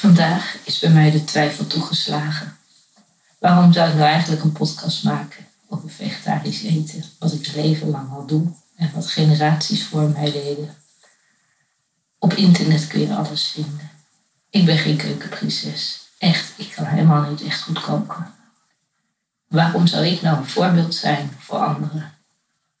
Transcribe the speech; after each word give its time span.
Vandaag 0.00 0.56
is 0.64 0.78
bij 0.78 0.90
mij 0.90 1.10
de 1.10 1.24
twijfel 1.24 1.66
toegeslagen. 1.66 2.56
Waarom 3.38 3.72
zou 3.72 3.88
ik 3.88 3.94
nou 3.94 4.06
eigenlijk 4.06 4.42
een 4.42 4.52
podcast 4.52 5.04
maken 5.04 5.46
over 5.68 5.90
vegetarisch 5.90 6.62
eten, 6.62 7.04
wat 7.18 7.32
ik 7.32 7.54
leven 7.54 7.88
lang 7.88 8.10
al 8.12 8.26
doe 8.26 8.52
en 8.76 8.90
wat 8.94 9.10
generaties 9.10 9.84
voor 9.84 10.08
mij 10.08 10.32
deden? 10.32 10.76
Op 12.18 12.32
internet 12.32 12.86
kun 12.86 13.00
je 13.00 13.14
alles 13.14 13.48
vinden. 13.48 13.90
Ik 14.50 14.64
ben 14.64 14.78
geen 14.78 14.96
keukenprinses. 14.96 16.00
Echt, 16.18 16.52
ik 16.56 16.72
kan 16.74 16.84
helemaal 16.84 17.30
niet 17.30 17.42
echt 17.42 17.62
goed 17.62 17.80
koken. 17.80 18.34
Waarom 19.46 19.86
zou 19.86 20.06
ik 20.06 20.22
nou 20.22 20.36
een 20.36 20.48
voorbeeld 20.48 20.94
zijn 20.94 21.30
voor 21.38 21.58
anderen? 21.58 22.12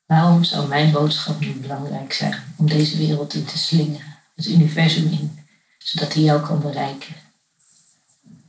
Waarom 0.06 0.44
zou 0.44 0.68
mijn 0.68 0.92
boodschap 0.92 1.40
niet 1.40 1.60
belangrijk 1.60 2.12
zijn 2.12 2.54
om 2.56 2.68
deze 2.68 2.96
wereld 2.96 3.34
in 3.34 3.44
te 3.44 3.58
slingeren, 3.58 4.16
het 4.34 4.46
universum 4.46 5.10
in, 5.10 5.39
zodat 5.84 6.14
hij 6.14 6.22
jou 6.22 6.40
kan 6.40 6.60
bereiken? 6.60 7.14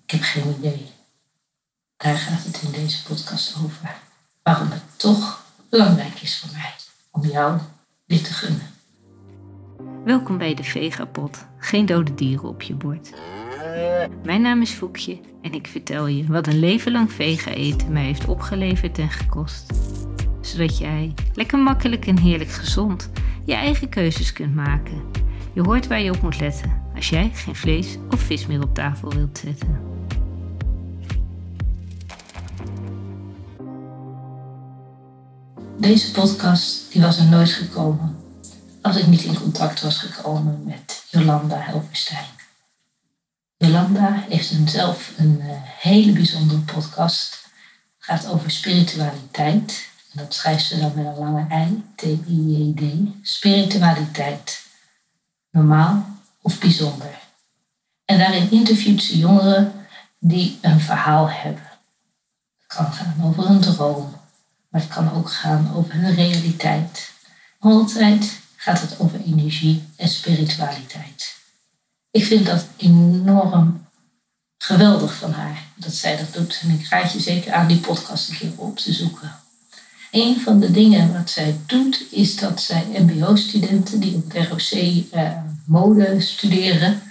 Ik 0.03 0.11
heb 0.11 0.21
geen 0.21 0.55
idee. 0.57 0.85
Daar 1.97 2.17
gaat 2.17 2.43
het 2.43 2.61
in 2.61 2.71
deze 2.71 3.03
podcast 3.03 3.55
over. 3.63 3.95
Waarom 4.43 4.71
het 4.71 4.83
toch 4.95 5.45
belangrijk 5.69 6.21
is 6.21 6.39
voor 6.39 6.49
mij 6.51 6.73
om 7.11 7.25
jou 7.25 7.59
dit 8.05 8.25
te 8.25 8.33
gunnen. 8.33 8.69
Welkom 10.05 10.37
bij 10.37 10.53
de 10.53 10.63
Vegapot. 10.63 11.45
Geen 11.57 11.85
dode 11.85 12.13
dieren 12.13 12.49
op 12.49 12.61
je 12.61 12.73
bord. 12.73 13.09
Mijn 14.23 14.41
naam 14.41 14.61
is 14.61 14.71
Foekje 14.71 15.19
en 15.41 15.53
ik 15.53 15.67
vertel 15.67 16.07
je 16.07 16.25
wat 16.25 16.47
een 16.47 16.59
leven 16.59 16.91
lang 16.91 17.11
vega 17.11 17.51
eten 17.51 17.91
mij 17.91 18.03
heeft 18.03 18.27
opgeleverd 18.27 18.97
en 18.97 19.09
gekost. 19.09 19.73
Zodat 20.41 20.77
jij 20.77 21.13
lekker 21.33 21.59
makkelijk 21.59 22.07
en 22.07 22.17
heerlijk 22.17 22.51
gezond 22.51 23.09
je 23.45 23.53
eigen 23.53 23.89
keuzes 23.89 24.33
kunt 24.33 24.55
maken. 24.55 25.01
Je 25.53 25.61
hoort 25.61 25.87
waar 25.87 26.01
je 26.01 26.11
op 26.11 26.21
moet 26.21 26.39
letten 26.39 26.81
als 26.95 27.09
jij 27.09 27.31
geen 27.33 27.55
vlees 27.55 27.97
of 28.09 28.21
vis 28.21 28.45
meer 28.45 28.63
op 28.63 28.73
tafel 28.73 29.13
wilt 29.13 29.37
zetten. 29.37 29.79
Deze 35.79 36.11
podcast 36.11 36.91
die 36.91 37.01
was 37.01 37.17
er 37.17 37.25
nooit 37.25 37.49
gekomen 37.49 38.15
als 38.81 38.97
ik 38.97 39.07
niet 39.07 39.23
in 39.23 39.39
contact 39.39 39.81
was 39.81 39.97
gekomen 39.97 40.63
met 40.63 41.03
Jolanda 41.09 41.57
Helverstein. 41.59 42.25
Jolanda 43.57 44.25
heeft 44.29 44.51
een, 44.51 44.69
zelf 44.69 45.13
een 45.17 45.37
uh, 45.41 45.51
hele 45.63 46.11
bijzondere 46.11 46.59
podcast. 46.59 47.45
Het 47.97 48.05
gaat 48.05 48.27
over 48.27 48.51
spiritualiteit. 48.51 49.89
En 50.13 50.23
dat 50.23 50.33
schrijft 50.33 50.65
ze 50.65 50.79
dan 50.79 50.91
met 50.95 51.05
een 51.05 51.17
lange 51.17 51.45
ei, 51.49 51.83
T-I-J-D. 51.95 52.83
Spiritualiteit. 53.21 54.69
Normaal 55.51 56.05
of 56.41 56.59
bijzonder. 56.59 57.19
En 58.05 58.17
daarin 58.17 58.51
interviewt 58.51 59.03
ze 59.03 59.17
jongeren 59.17 59.73
die 60.19 60.57
een 60.61 60.79
verhaal 60.79 61.29
hebben. 61.29 61.63
Het 62.57 62.77
kan 62.77 62.93
gaan 62.93 63.23
over 63.23 63.45
een 63.45 63.59
droom, 63.59 64.15
maar 64.69 64.81
het 64.81 64.89
kan 64.89 65.13
ook 65.13 65.31
gaan 65.31 65.73
over 65.75 65.93
hun 65.93 66.15
realiteit. 66.15 67.11
Altijd 67.59 68.39
gaat 68.55 68.81
het 68.81 68.99
over 68.99 69.21
energie 69.21 69.83
en 69.95 70.09
spiritualiteit. 70.09 71.35
Ik 72.11 72.25
vind 72.25 72.45
dat 72.45 72.65
enorm 72.77 73.87
geweldig 74.57 75.15
van 75.15 75.31
haar 75.31 75.63
dat 75.75 75.93
zij 75.93 76.17
dat 76.17 76.33
doet. 76.33 76.59
En 76.63 76.69
ik 76.69 76.87
raad 76.87 77.11
je 77.11 77.19
zeker 77.19 77.53
aan 77.53 77.67
die 77.67 77.79
podcast 77.79 78.29
een 78.29 78.37
keer 78.37 78.51
op 78.55 78.77
te 78.77 78.93
zoeken. 78.93 79.40
Een 80.11 80.41
van 80.41 80.59
de 80.59 80.71
dingen 80.71 81.13
wat 81.13 81.29
zij 81.29 81.55
doet, 81.65 82.05
is 82.09 82.35
dat 82.35 82.61
zij 82.61 82.85
MBO-studenten 82.97 83.99
die 83.99 84.15
op 84.15 84.31
ROC 84.33 84.71
eh, 85.11 85.31
mode 85.65 86.21
studeren, 86.21 87.01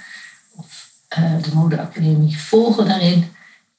of 0.57 0.91
uh, 1.19 1.43
de 1.43 1.55
modeacademie 1.55 2.39
volgen 2.39 2.87
daarin, 2.87 3.33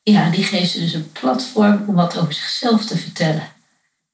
ja, 0.03 0.29
die 0.29 0.43
geeft 0.43 0.71
ze 0.71 0.79
dus 0.79 0.93
een 0.93 1.11
platform 1.11 1.83
om 1.87 1.95
wat 1.95 2.17
over 2.17 2.33
zichzelf 2.33 2.85
te 2.85 2.97
vertellen. 2.97 3.47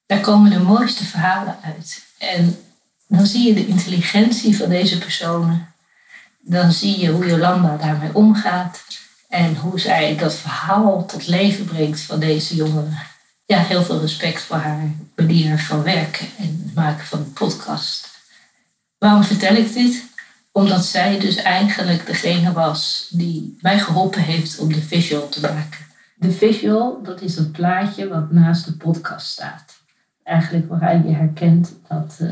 Daar 0.06 0.20
komen 0.20 0.52
de 0.52 0.60
mooiste 0.60 1.06
verhalen 1.06 1.58
uit. 1.64 2.06
En 2.18 2.58
dan 3.08 3.26
zie 3.26 3.48
je 3.48 3.54
de 3.54 3.68
intelligentie 3.68 4.58
van 4.58 4.70
deze 4.70 4.98
personen. 4.98 5.74
Dan 6.40 6.72
zie 6.72 7.00
je 7.00 7.12
hoe 7.12 7.28
Jolanda 7.28 7.78
daarmee 7.78 8.14
omgaat. 8.14 8.84
En 9.30 9.56
hoe 9.56 9.80
zij 9.80 10.16
dat 10.18 10.36
verhaal 10.36 11.06
tot 11.06 11.28
leven 11.28 11.66
brengt 11.66 12.02
van 12.02 12.20
deze 12.20 12.56
jongeren. 12.56 12.98
Ja, 13.48 13.60
heel 13.60 13.84
veel 13.84 14.00
respect 14.00 14.42
voor 14.42 14.58
haar 14.58 14.92
manier 15.16 15.60
van 15.60 15.84
werken 15.84 16.28
en 16.38 16.62
het 16.66 16.76
maken 16.76 17.06
van 17.06 17.20
een 17.20 17.34
podcast. 17.34 18.10
Waarom 18.98 19.24
vertel 19.24 19.56
ik 19.56 19.74
dit? 19.74 20.04
Omdat 20.52 20.86
zij 20.86 21.20
dus 21.20 21.36
eigenlijk 21.36 22.06
degene 22.06 22.52
was 22.52 23.10
die 23.12 23.58
mij 23.62 23.80
geholpen 23.80 24.22
heeft 24.22 24.60
om 24.60 24.74
de 24.74 24.82
visual 24.82 25.30
te 25.30 25.42
maken. 25.42 25.86
De 26.16 26.32
visual, 26.32 27.04
dat 27.04 27.22
is 27.22 27.38
een 27.38 27.52
plaatje 27.52 28.08
wat 28.08 28.32
naast 28.32 28.66
de 28.66 28.74
podcast 28.74 29.28
staat 29.28 29.78
eigenlijk 30.28 30.70
waarin 30.70 31.08
je 31.08 31.16
herkent 31.16 31.74
dat 31.88 32.18
uh, 32.22 32.30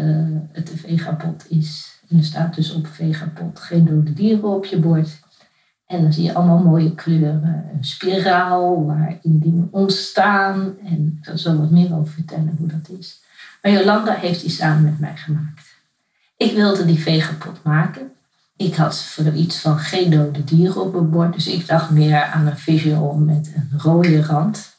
het 0.52 0.72
een 0.72 0.78
vegapot 0.78 1.46
is. 1.50 2.00
En 2.10 2.18
er 2.18 2.24
staat 2.24 2.56
dus 2.56 2.74
op 2.74 2.88
vegapot 2.88 3.60
geen 3.60 3.86
dode 3.86 4.14
dieren 4.14 4.50
op 4.50 4.66
je 4.66 4.78
bord. 4.78 5.20
En 5.88 6.02
dan 6.02 6.14
zie 6.14 6.24
je 6.24 6.34
allemaal 6.34 6.64
mooie 6.64 6.96
kleuren. 6.96 7.70
Een 7.74 7.84
spiraal 7.84 8.86
waarin 8.86 9.40
dingen 9.40 9.68
ontstaan. 9.72 10.74
En 10.84 11.20
ik 11.22 11.32
zal 11.34 11.58
wat 11.58 11.72
meer 11.72 11.96
over 11.96 12.14
vertellen 12.14 12.56
hoe 12.58 12.68
dat 12.68 13.00
is. 13.00 13.24
Maar 13.62 13.72
Jolanda 13.72 14.14
heeft 14.14 14.42
die 14.42 14.50
samen 14.50 14.84
met 14.84 15.00
mij 15.00 15.16
gemaakt. 15.16 15.76
Ik 16.38 16.56
wilde 16.56 16.86
die 16.86 17.00
vegapot 17.00 17.64
maken. 17.64 18.12
Ik 18.58 18.76
had 18.76 19.02
voor 19.02 19.34
iets 19.34 19.60
van 19.60 19.78
geen 19.78 20.12
dode 20.12 20.44
dieren 20.44 20.82
op 20.82 20.94
mijn 20.94 21.10
bord. 21.10 21.34
Dus 21.34 21.48
ik 21.48 21.68
dacht 21.68 21.90
meer 21.90 22.24
aan 22.24 22.48
een 22.48 22.58
visual 22.58 23.14
met 23.14 23.54
een 23.56 23.80
rode 23.80 24.22
rand. 24.22 24.74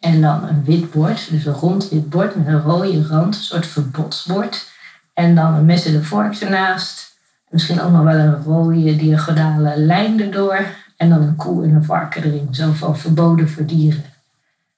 En 0.00 0.20
dan 0.20 0.48
een 0.48 0.64
wit 0.64 0.90
bord, 0.90 1.30
dus 1.30 1.44
een 1.44 1.52
rond 1.52 1.88
wit 1.88 2.10
bord 2.10 2.36
met 2.36 2.46
een 2.46 2.60
rode 2.60 3.06
rand, 3.06 3.34
een 3.34 3.42
soort 3.42 3.66
verbodsbord. 3.66 4.70
En 5.14 5.34
dan 5.34 5.54
een 5.54 5.64
mes 5.64 5.84
en 5.84 5.94
een 5.94 6.04
vork 6.04 6.34
ernaast. 6.34 7.13
Misschien 7.54 7.80
ook 7.80 7.92
nog 7.92 8.02
wel 8.02 8.18
een 8.18 8.42
rode 8.42 8.96
diagonale 8.96 9.76
lijn 9.76 10.20
erdoor. 10.20 10.66
En 10.96 11.08
dan 11.08 11.22
een 11.22 11.36
koe 11.36 11.64
en 11.64 11.74
een 11.74 11.84
varken 11.84 12.24
erin, 12.24 12.48
zo 12.50 12.72
van 12.72 12.98
verboden 12.98 13.48
voor 13.48 13.66
dieren. 13.66 14.04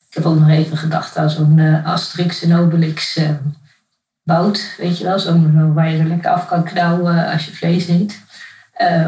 Ik 0.08 0.14
heb 0.14 0.24
ook 0.24 0.38
nog 0.38 0.48
even 0.48 0.76
gedacht 0.76 1.16
aan 1.16 1.30
zo'n 1.30 1.58
uh, 1.58 1.86
Asterix 1.86 2.42
en 2.42 2.56
Obelix 2.56 3.16
uh, 3.16 3.30
bout, 4.22 4.74
weet 4.78 4.98
je 4.98 5.04
wel, 5.04 5.18
zo'n 5.18 5.74
waar 5.74 5.90
je 5.90 5.98
er 5.98 6.06
lekker 6.06 6.30
af 6.30 6.46
kan 6.46 6.64
knauwen 6.64 7.32
als 7.32 7.44
je 7.44 7.52
vlees 7.52 7.88
eet. 7.88 8.20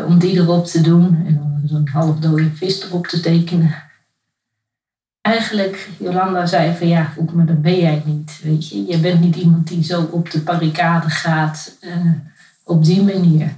Om 0.07 0.19
die 0.19 0.37
erop 0.37 0.67
te 0.67 0.81
doen 0.81 1.25
en 1.27 1.35
dan 1.35 1.63
zo'n 1.65 1.89
half 1.93 2.19
dode 2.19 2.51
vis 2.51 2.85
erop 2.85 3.07
te 3.07 3.21
tekenen 3.21 3.75
eigenlijk, 5.21 5.89
Jolanda 5.99 6.47
zei 6.47 6.77
van 6.77 6.89
ja, 6.89 7.13
maar 7.33 7.47
dat 7.47 7.63
ben 7.63 7.79
jij 7.81 8.03
niet. 8.05 8.41
Weet 8.43 8.69
je, 8.69 8.87
je 8.87 8.99
bent 8.99 9.21
niet 9.21 9.37
iemand 9.37 9.69
die 9.69 9.85
zo 9.85 10.09
op 10.11 10.31
de 10.31 10.41
barricade 10.41 11.11
gaat 11.11 11.77
op 12.69 12.85
die 12.85 13.03
manier. 13.03 13.57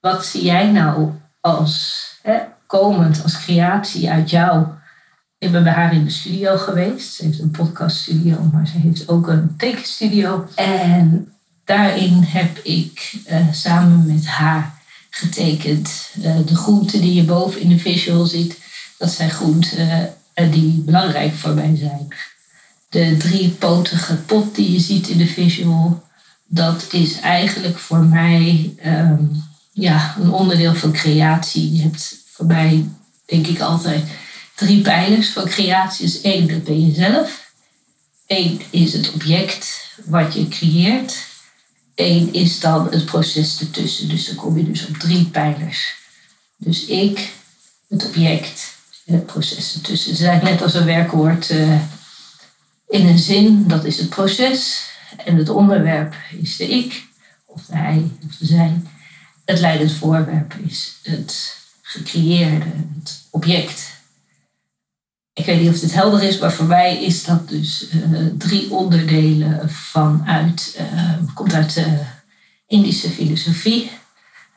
Wat 0.00 0.26
zie 0.26 0.44
jij 0.44 0.70
nou 0.70 1.10
als 1.40 2.06
hè, 2.22 2.38
komend, 2.66 3.22
als 3.22 3.44
creatie 3.44 4.10
uit 4.10 4.30
jou? 4.30 4.66
Ik 5.38 5.52
ben 5.52 5.62
bij 5.62 5.72
haar 5.72 5.94
in 5.94 6.04
de 6.04 6.10
studio 6.10 6.56
geweest. 6.56 7.14
Ze 7.14 7.24
heeft 7.24 7.40
een 7.40 7.50
podcaststudio, 7.50 8.48
maar 8.52 8.66
ze 8.66 8.78
heeft 8.78 9.08
ook 9.08 9.28
een 9.28 9.54
tekenstudio. 9.56 10.48
En 10.54 11.32
daarin 11.64 12.22
heb 12.22 12.58
ik 12.58 13.14
uh, 13.30 13.52
samen 13.52 14.06
met 14.06 14.26
haar 14.26 14.80
getekend 15.10 16.10
uh, 16.18 16.36
de 16.46 16.56
groenten 16.56 17.00
die 17.00 17.14
je 17.14 17.24
boven 17.24 17.60
in 17.60 17.68
de 17.68 17.78
visual 17.78 18.24
ziet. 18.24 18.58
Dat 18.98 19.10
zijn 19.10 19.30
groenten 19.30 20.14
die 20.50 20.82
belangrijk 20.82 21.34
voor 21.34 21.54
mij 21.54 21.76
zijn. 21.76 22.08
De 22.88 23.16
driepotige 23.16 24.16
pot 24.16 24.54
die 24.54 24.72
je 24.72 24.80
ziet 24.80 25.08
in 25.08 25.18
de 25.18 25.26
visual, 25.26 26.02
dat 26.54 26.86
is 26.90 27.20
eigenlijk 27.20 27.78
voor 27.78 28.04
mij 28.04 28.74
um, 28.84 29.42
ja, 29.72 30.16
een 30.18 30.30
onderdeel 30.30 30.74
van 30.74 30.92
creatie. 30.92 31.76
Je 31.76 31.82
hebt 31.82 32.16
voor 32.30 32.46
mij, 32.46 32.84
denk 33.26 33.46
ik 33.46 33.60
altijd, 33.60 34.04
drie 34.54 34.82
pijlers 34.82 35.28
van 35.28 35.44
creatie. 35.44 36.06
Dus 36.06 36.20
één, 36.20 36.48
dat 36.48 36.64
ben 36.64 36.86
je 36.86 36.94
zelf. 36.94 37.52
Eén 38.26 38.62
is 38.70 38.92
het 38.92 39.12
object 39.12 39.96
wat 40.04 40.34
je 40.34 40.48
creëert. 40.48 41.16
Eén 41.94 42.32
is 42.32 42.60
dan 42.60 42.88
het 42.90 43.04
proces 43.04 43.60
ertussen. 43.60 44.08
Dus 44.08 44.26
dan 44.26 44.36
kom 44.36 44.56
je 44.56 44.64
dus 44.64 44.86
op 44.86 44.96
drie 44.96 45.24
pijlers. 45.24 45.94
Dus 46.56 46.84
ik, 46.84 47.32
het 47.88 48.06
object 48.06 48.70
het 49.04 49.26
proces 49.26 49.74
ertussen. 49.74 50.16
Ze 50.16 50.22
zijn 50.22 50.44
net 50.44 50.62
als 50.62 50.74
een 50.74 50.84
werkwoord 50.84 51.50
uh, 51.50 51.80
in 52.88 53.06
een 53.06 53.18
zin, 53.18 53.68
dat 53.68 53.84
is 53.84 53.98
het 53.98 54.08
proces. 54.08 54.90
En 55.16 55.36
het 55.36 55.48
onderwerp 55.48 56.14
is 56.30 56.56
de 56.56 56.68
ik, 56.68 57.06
of 57.46 57.64
de 57.64 57.76
hij, 57.76 58.10
of 58.26 58.36
de 58.36 58.46
zij. 58.46 58.80
Het 59.44 59.60
leidend 59.60 59.92
voorwerp 59.92 60.54
is 60.54 60.98
het 61.02 61.56
gecreëerde, 61.82 62.66
het 62.98 63.26
object. 63.30 64.00
Ik 65.32 65.44
weet 65.44 65.60
niet 65.60 65.70
of 65.70 65.80
dit 65.80 65.94
helder 65.94 66.22
is, 66.22 66.38
maar 66.38 66.52
voor 66.52 66.66
mij 66.66 67.04
is 67.04 67.24
dat 67.24 67.48
dus 67.48 67.86
uh, 67.92 68.26
drie 68.38 68.70
onderdelen 68.70 69.70
vanuit, 69.70 70.78
uh, 70.80 71.34
komt 71.34 71.52
uit 71.52 71.74
de 71.74 71.98
Indische 72.66 73.10
filosofie. 73.10 73.90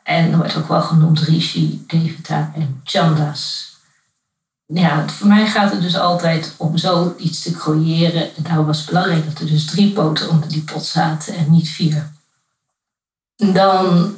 En 0.02 0.36
wordt 0.36 0.56
ook 0.56 0.68
wel 0.68 0.82
genoemd 0.82 1.20
Rishi, 1.20 1.84
Devata 1.86 2.52
en 2.54 2.80
Chandas. 2.84 3.75
Ja, 4.66 5.08
voor 5.08 5.26
mij 5.26 5.46
gaat 5.46 5.72
het 5.72 5.80
dus 5.80 5.96
altijd 5.96 6.54
om 6.56 6.76
zoiets 6.76 7.42
te 7.42 7.52
creëren. 7.52 8.36
En 8.36 8.42
daarom 8.42 8.66
was 8.66 8.78
het 8.78 8.86
belangrijk 8.86 9.24
dat 9.24 9.38
er 9.38 9.46
dus 9.46 9.64
drie 9.64 9.92
poten 9.92 10.30
onder 10.30 10.48
die 10.48 10.62
pot 10.62 10.84
zaten 10.84 11.34
en 11.34 11.50
niet 11.50 11.68
vier. 11.68 12.12
Dan 13.36 14.14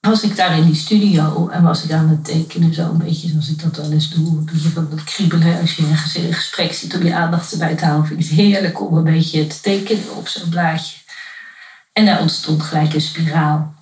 was 0.00 0.22
ik 0.22 0.36
daar 0.36 0.58
in 0.58 0.64
die 0.64 0.74
studio 0.74 1.48
en 1.48 1.62
was 1.62 1.84
ik 1.84 1.92
aan 1.92 2.08
het 2.08 2.24
tekenen, 2.24 2.74
zo 2.74 2.90
een 2.90 2.98
beetje 2.98 3.28
zoals 3.28 3.48
ik 3.48 3.62
dat 3.62 3.76
wel 3.76 3.92
eens 3.92 4.10
doe. 4.10 4.26
Een 4.26 4.44
beetje 4.44 4.68
van 4.68 4.90
dat 4.90 5.04
kriebelen 5.04 5.60
als 5.60 5.74
je 5.74 5.82
in 5.82 5.90
een 5.90 6.34
gesprek 6.34 6.72
zit 6.72 6.94
om 6.94 7.02
je 7.02 7.14
aandacht 7.14 7.52
erbij 7.52 7.74
te 7.74 7.84
houden. 7.84 8.06
Vind 8.06 8.20
ik 8.20 8.28
het 8.28 8.36
heerlijk 8.36 8.80
om 8.80 8.96
een 8.96 9.04
beetje 9.04 9.46
te 9.46 9.60
tekenen 9.60 10.16
op 10.16 10.28
zo'n 10.28 10.48
blaadje. 10.48 10.96
En 11.92 12.04
daar 12.04 12.20
ontstond 12.20 12.62
gelijk 12.62 12.94
een 12.94 13.00
spiraal. 13.00 13.74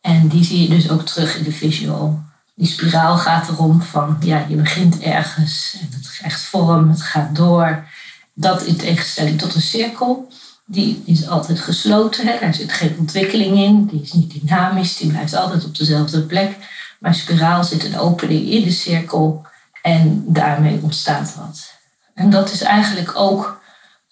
En 0.00 0.28
die 0.28 0.44
zie 0.44 0.62
je 0.62 0.68
dus 0.68 0.90
ook 0.90 1.06
terug 1.06 1.36
in 1.36 1.44
de 1.44 1.52
visual. 1.52 2.22
Die 2.58 2.66
spiraal 2.66 3.16
gaat 3.16 3.48
erom 3.48 3.82
van, 3.82 4.16
ja, 4.20 4.44
je 4.48 4.56
begint 4.56 4.98
ergens 4.98 5.76
en 5.80 5.88
het 5.90 6.10
krijgt 6.10 6.40
vorm, 6.40 6.90
het 6.90 7.02
gaat 7.02 7.36
door. 7.36 7.86
Dat 8.34 8.62
in 8.62 8.76
tegenstelling 8.76 9.38
tot 9.38 9.54
een 9.54 9.60
cirkel 9.60 10.28
die 10.70 11.02
is 11.04 11.28
altijd 11.28 11.60
gesloten. 11.60 12.26
Hè? 12.26 12.38
Daar 12.40 12.54
zit 12.54 12.72
geen 12.72 12.96
ontwikkeling 12.98 13.56
in. 13.56 13.86
Die 13.86 14.02
is 14.02 14.12
niet 14.12 14.40
dynamisch. 14.40 14.96
Die 14.96 15.10
blijft 15.10 15.34
altijd 15.34 15.64
op 15.64 15.76
dezelfde 15.76 16.22
plek. 16.22 16.56
Maar 16.98 17.14
spiraal 17.14 17.64
zit 17.64 17.84
een 17.84 17.98
opening 17.98 18.48
in 18.48 18.62
de 18.62 18.70
cirkel 18.70 19.46
en 19.82 20.24
daarmee 20.26 20.80
ontstaat 20.82 21.34
wat. 21.34 21.72
En 22.14 22.30
dat 22.30 22.52
is 22.52 22.60
eigenlijk 22.60 23.16
ook 23.16 23.60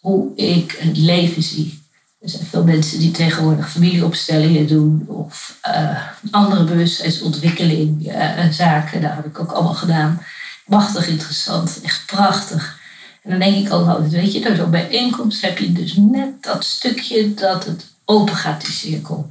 hoe 0.01 0.37
ik 0.37 0.77
het 0.79 0.97
leven 0.97 1.43
zie. 1.43 1.86
Er 2.21 2.29
zijn 2.29 2.47
veel 2.47 2.65
mensen 2.65 2.99
die 2.99 3.11
tegenwoordig 3.11 3.71
familieopstellingen 3.71 4.67
doen 4.67 5.05
of 5.09 5.59
uh, 5.69 6.03
andere 6.31 6.65
bewustzijnsontwikkeling 6.65 8.09
uh, 8.09 8.51
zaken. 8.51 9.01
Dat 9.01 9.15
heb 9.15 9.27
ik 9.27 9.41
ook 9.41 9.53
allemaal 9.53 9.75
gedaan. 9.75 10.23
Machtig 10.67 11.09
interessant, 11.09 11.81
echt 11.83 12.07
prachtig. 12.07 12.79
En 13.23 13.31
dan 13.31 13.39
denk 13.39 13.67
ik 13.67 13.73
ook 13.73 13.89
altijd, 13.89 14.13
weet 14.13 14.33
je, 14.33 14.41
door 14.41 14.57
zo'n 14.57 14.71
bijeenkomst 14.71 15.43
heb 15.43 15.59
je 15.59 15.73
dus 15.73 15.97
net 15.97 16.43
dat 16.43 16.65
stukje 16.65 17.35
dat 17.35 17.65
het 17.65 17.87
open 18.05 18.37
gaat, 18.37 18.61
die 18.61 18.75
cirkel. 18.75 19.31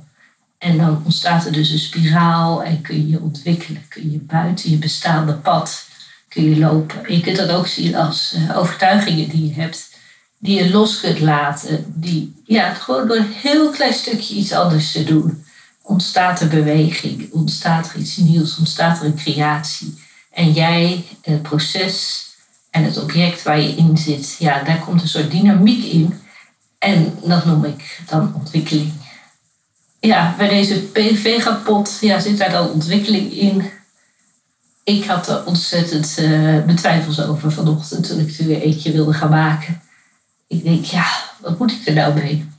En 0.57 0.77
dan 0.77 1.01
ontstaat 1.03 1.45
er 1.45 1.51
dus 1.51 1.69
een 1.69 1.79
spiraal 1.79 2.63
en 2.63 2.81
kun 2.81 3.07
je 3.07 3.21
ontwikkelen. 3.21 3.85
Kun 3.87 4.11
je 4.11 4.19
buiten 4.19 4.69
je 4.69 4.77
bestaande 4.77 5.33
pad 5.33 5.85
kun 6.35 6.49
je 6.49 6.59
lopen. 6.59 7.13
je 7.13 7.21
kunt 7.21 7.37
dat 7.37 7.49
ook 7.49 7.67
zien 7.67 7.95
als 7.95 8.35
overtuigingen 8.55 9.29
die 9.29 9.47
je 9.47 9.53
hebt, 9.53 9.94
die 10.45 10.63
je 10.63 10.69
los 10.69 10.99
kunt 10.99 11.19
laten. 11.19 11.93
Die, 11.95 12.41
ja, 12.45 12.73
gewoon 12.73 13.07
door 13.07 13.17
een 13.17 13.33
heel 13.41 13.69
klein 13.69 13.93
stukje 13.93 14.35
iets 14.35 14.51
anders 14.51 14.91
te 14.91 15.03
doen, 15.03 15.43
ontstaat 15.81 16.39
er 16.39 16.47
beweging, 16.47 17.31
ontstaat 17.31 17.93
er 17.93 17.99
iets 17.99 18.17
nieuws, 18.17 18.57
ontstaat 18.57 18.99
er 18.99 19.05
een 19.05 19.15
creatie. 19.15 20.03
En 20.31 20.51
jij, 20.51 21.05
het 21.21 21.41
proces, 21.41 22.25
en 22.75 22.83
het 22.83 23.01
object 23.01 23.43
waar 23.43 23.59
je 23.59 23.75
in 23.75 23.97
zit, 23.97 24.35
ja, 24.39 24.63
daar 24.63 24.79
komt 24.79 25.01
een 25.01 25.07
soort 25.07 25.31
dynamiek 25.31 25.83
in. 25.83 26.19
En 26.79 27.13
dat 27.23 27.45
noem 27.45 27.65
ik 27.65 27.99
dan 28.09 28.33
ontwikkeling. 28.35 28.91
Ja, 29.99 30.35
bij 30.37 30.49
deze 30.49 30.81
PV-pot 30.81 31.97
ja, 32.01 32.19
zit 32.19 32.37
daar 32.37 32.51
dan 32.51 32.69
ontwikkeling 32.69 33.31
in. 33.31 33.69
Ik 34.83 35.05
had 35.05 35.29
er 35.29 35.45
ontzettend 35.45 36.17
uh, 36.19 36.63
betwijfels 36.63 37.21
over 37.21 37.51
vanochtend 37.51 38.07
toen 38.07 38.19
ik 38.19 38.39
er 38.39 38.45
weer 38.45 38.61
eentje 38.61 38.91
wilde 38.91 39.13
gaan 39.13 39.29
maken. 39.29 39.81
Ik 40.47 40.63
denk, 40.63 40.85
ja, 40.85 41.05
wat 41.41 41.59
moet 41.59 41.71
ik 41.71 41.87
er 41.87 41.93
nou 41.93 42.13
mee? 42.13 42.49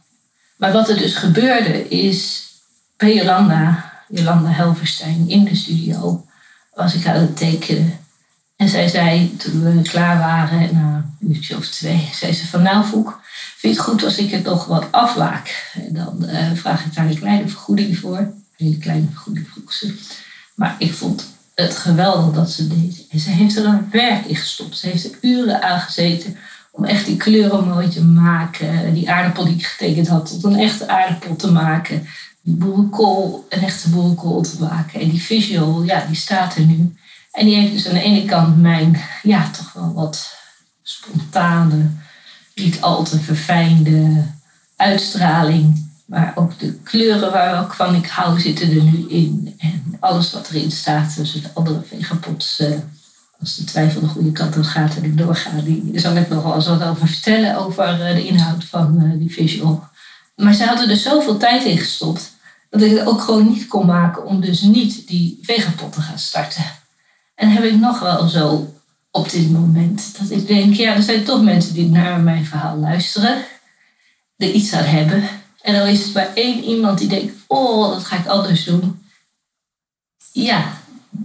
Maar 0.56 0.73
wat 0.73 0.88
er 0.88 0.97
dus 0.97 1.15
gebeurde 1.15 1.88
is, 1.88 2.49
bij 2.97 3.15
Jolanda, 3.15 3.93
Jolanda 4.09 4.49
Helverstein 4.49 5.29
in 5.29 5.44
de 5.44 5.56
studio, 5.56 6.27
was 6.75 6.94
ik 6.94 7.06
aan 7.06 7.21
het 7.21 7.37
tekenen. 7.37 7.99
En 8.56 8.69
zij 8.69 8.88
zei, 8.88 9.37
toen 9.37 9.62
we 9.62 9.83
klaar 9.83 10.19
waren, 10.19 10.75
na 10.75 11.11
een 11.21 11.35
uurtje 11.35 11.56
of 11.56 11.67
twee, 11.67 12.11
zei 12.15 12.33
ze 12.33 12.47
van 12.47 12.62
nou 12.62 12.85
Voek, 12.85 13.21
vind 13.56 13.75
je 13.75 13.81
het 13.81 13.88
goed 13.88 14.05
als 14.05 14.19
ik 14.19 14.31
het 14.31 14.44
nog 14.44 14.67
wat 14.67 14.93
afwaak? 14.93 15.71
En 15.75 15.94
dan 15.94 16.25
uh, 16.25 16.53
vraag 16.55 16.85
ik 16.85 16.94
daar 16.94 17.06
een 17.06 17.19
kleine 17.19 17.49
vergoeding 17.49 17.99
voor. 17.99 18.33
Een 18.56 18.79
kleine 18.79 19.06
vergoeding 19.11 19.49
vroeg 19.49 19.73
ze. 19.73 19.94
Maar 20.55 20.77
ik 20.79 20.94
vond 20.94 21.27
het 21.55 21.77
geweldig 21.77 22.35
dat 22.35 22.50
ze 22.50 22.69
deed. 22.69 23.06
En 23.11 23.19
ze 23.19 23.31
heeft 23.31 23.56
er 23.56 23.65
een 23.65 23.88
werk 23.91 24.25
in 24.25 24.37
gestopt. 24.37 24.79
Ze 24.79 24.87
heeft 24.87 25.05
er 25.05 25.19
uren 25.21 25.62
aan 25.62 25.81
gezeten 25.81 26.37
om 26.76 26.84
echt 26.84 27.06
die 27.06 27.17
kleuren 27.17 27.69
mooi 27.69 27.88
te 27.88 28.05
maken. 28.05 28.94
Die 28.94 29.11
aardappel 29.11 29.44
die 29.44 29.55
ik 29.55 29.67
getekend 29.67 30.08
had, 30.08 30.28
tot 30.28 30.44
een 30.44 30.58
echte 30.58 30.88
aardappel 30.88 31.37
te 31.37 31.52
maken. 31.52 32.06
Die 32.43 32.55
boerenkool, 32.55 33.46
een 33.49 33.62
echte 33.62 33.88
boerenkool 33.88 34.43
te 34.43 34.56
maken. 34.61 35.00
En 35.00 35.08
die 35.08 35.23
visual, 35.23 35.82
ja, 35.82 36.05
die 36.06 36.17
staat 36.17 36.55
er 36.55 36.64
nu. 36.64 36.94
En 37.32 37.46
die 37.46 37.56
heeft 37.56 37.73
dus 37.73 37.88
aan 37.88 37.94
de 37.94 38.02
ene 38.02 38.25
kant 38.25 38.61
mijn, 38.61 39.00
ja, 39.23 39.50
toch 39.50 39.73
wel 39.73 39.94
wat 39.94 40.37
spontane, 40.82 41.90
niet 42.55 42.81
al 42.81 43.05
te 43.05 43.20
verfijnde 43.20 44.25
uitstraling. 44.76 45.84
Maar 46.06 46.32
ook 46.34 46.58
de 46.58 46.73
kleuren 46.73 47.32
waarvan 47.32 47.94
ik 47.94 48.06
hou 48.06 48.40
zitten 48.40 48.70
er 48.70 48.82
nu 48.82 49.08
in. 49.08 49.55
En 49.58 49.96
alles 50.00 50.32
wat 50.32 50.49
erin 50.49 50.70
staat, 50.70 51.17
dus 51.17 51.32
de 51.32 51.50
andere 51.55 51.82
vegapots, 51.88 52.61
uh, 52.61 52.69
als 53.41 53.56
de 53.56 53.65
twijfel 53.65 54.00
de 54.00 54.06
goede 54.06 54.33
kant 54.33 54.56
op 54.56 54.62
gaat 54.62 54.97
en 54.97 55.05
ik 55.05 55.19
doorga, 55.19 55.50
die 55.61 55.91
zal 55.94 56.17
ik 56.17 56.29
nog 56.29 56.43
wel 56.43 56.55
eens 56.55 56.67
wat 56.67 56.83
over 56.83 57.09
vertellen 57.09 57.56
over 57.56 57.93
uh, 57.93 58.15
de 58.15 58.27
inhoud 58.27 58.65
van 58.65 59.03
uh, 59.03 59.19
die 59.19 59.33
visual. 59.33 59.88
Maar 60.37 60.55
ze 60.55 60.65
hadden 60.65 60.91
er 60.91 60.97
zoveel 60.97 61.37
tijd 61.37 61.65
in 61.65 61.79
gestopt, 61.79 62.33
dat 62.71 62.83
ik 62.83 62.99
het 62.99 63.06
ook 63.06 63.21
gewoon 63.21 63.49
niet 63.49 63.67
kon 63.67 63.87
maken 63.87 64.27
om 64.27 64.41
dus 64.41 64.61
niet 64.61 65.09
die 65.09 65.38
vegapot 65.43 65.93
te 65.93 66.00
gaan 66.00 66.19
starten. 66.19 66.65
En 67.35 67.50
heb 67.50 67.65
ik 67.65 67.79
nog 67.79 67.99
wel 68.00 68.29
zo 68.29 68.75
op 69.11 69.31
dit 69.31 69.50
moment 69.50 70.19
dat 70.19 70.31
ik 70.31 70.47
denk, 70.47 70.75
ja, 70.75 70.94
er 70.94 71.03
zijn 71.03 71.25
toch 71.25 71.43
mensen 71.43 71.75
die 71.75 71.88
naar 71.88 72.21
mijn 72.21 72.44
verhaal 72.44 72.77
luisteren, 72.77 73.44
er 74.37 74.50
iets 74.50 74.73
aan 74.73 74.85
hebben. 74.85 75.29
En 75.62 75.75
dan 75.75 75.87
is 75.87 76.05
het 76.05 76.15
maar 76.15 76.35
één 76.35 76.65
iemand 76.65 76.99
die 76.99 77.09
denkt, 77.09 77.35
oh, 77.47 77.91
dat 77.91 78.05
ga 78.05 78.17
ik 78.17 78.27
anders 78.27 78.65
doen. 78.65 79.05
Ja, 80.33 80.73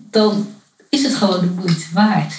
dan 0.10 0.48
is 0.92 1.04
het 1.04 1.16
gewoon 1.16 1.40
de 1.40 1.50
moeite 1.50 1.86
waard. 1.94 2.34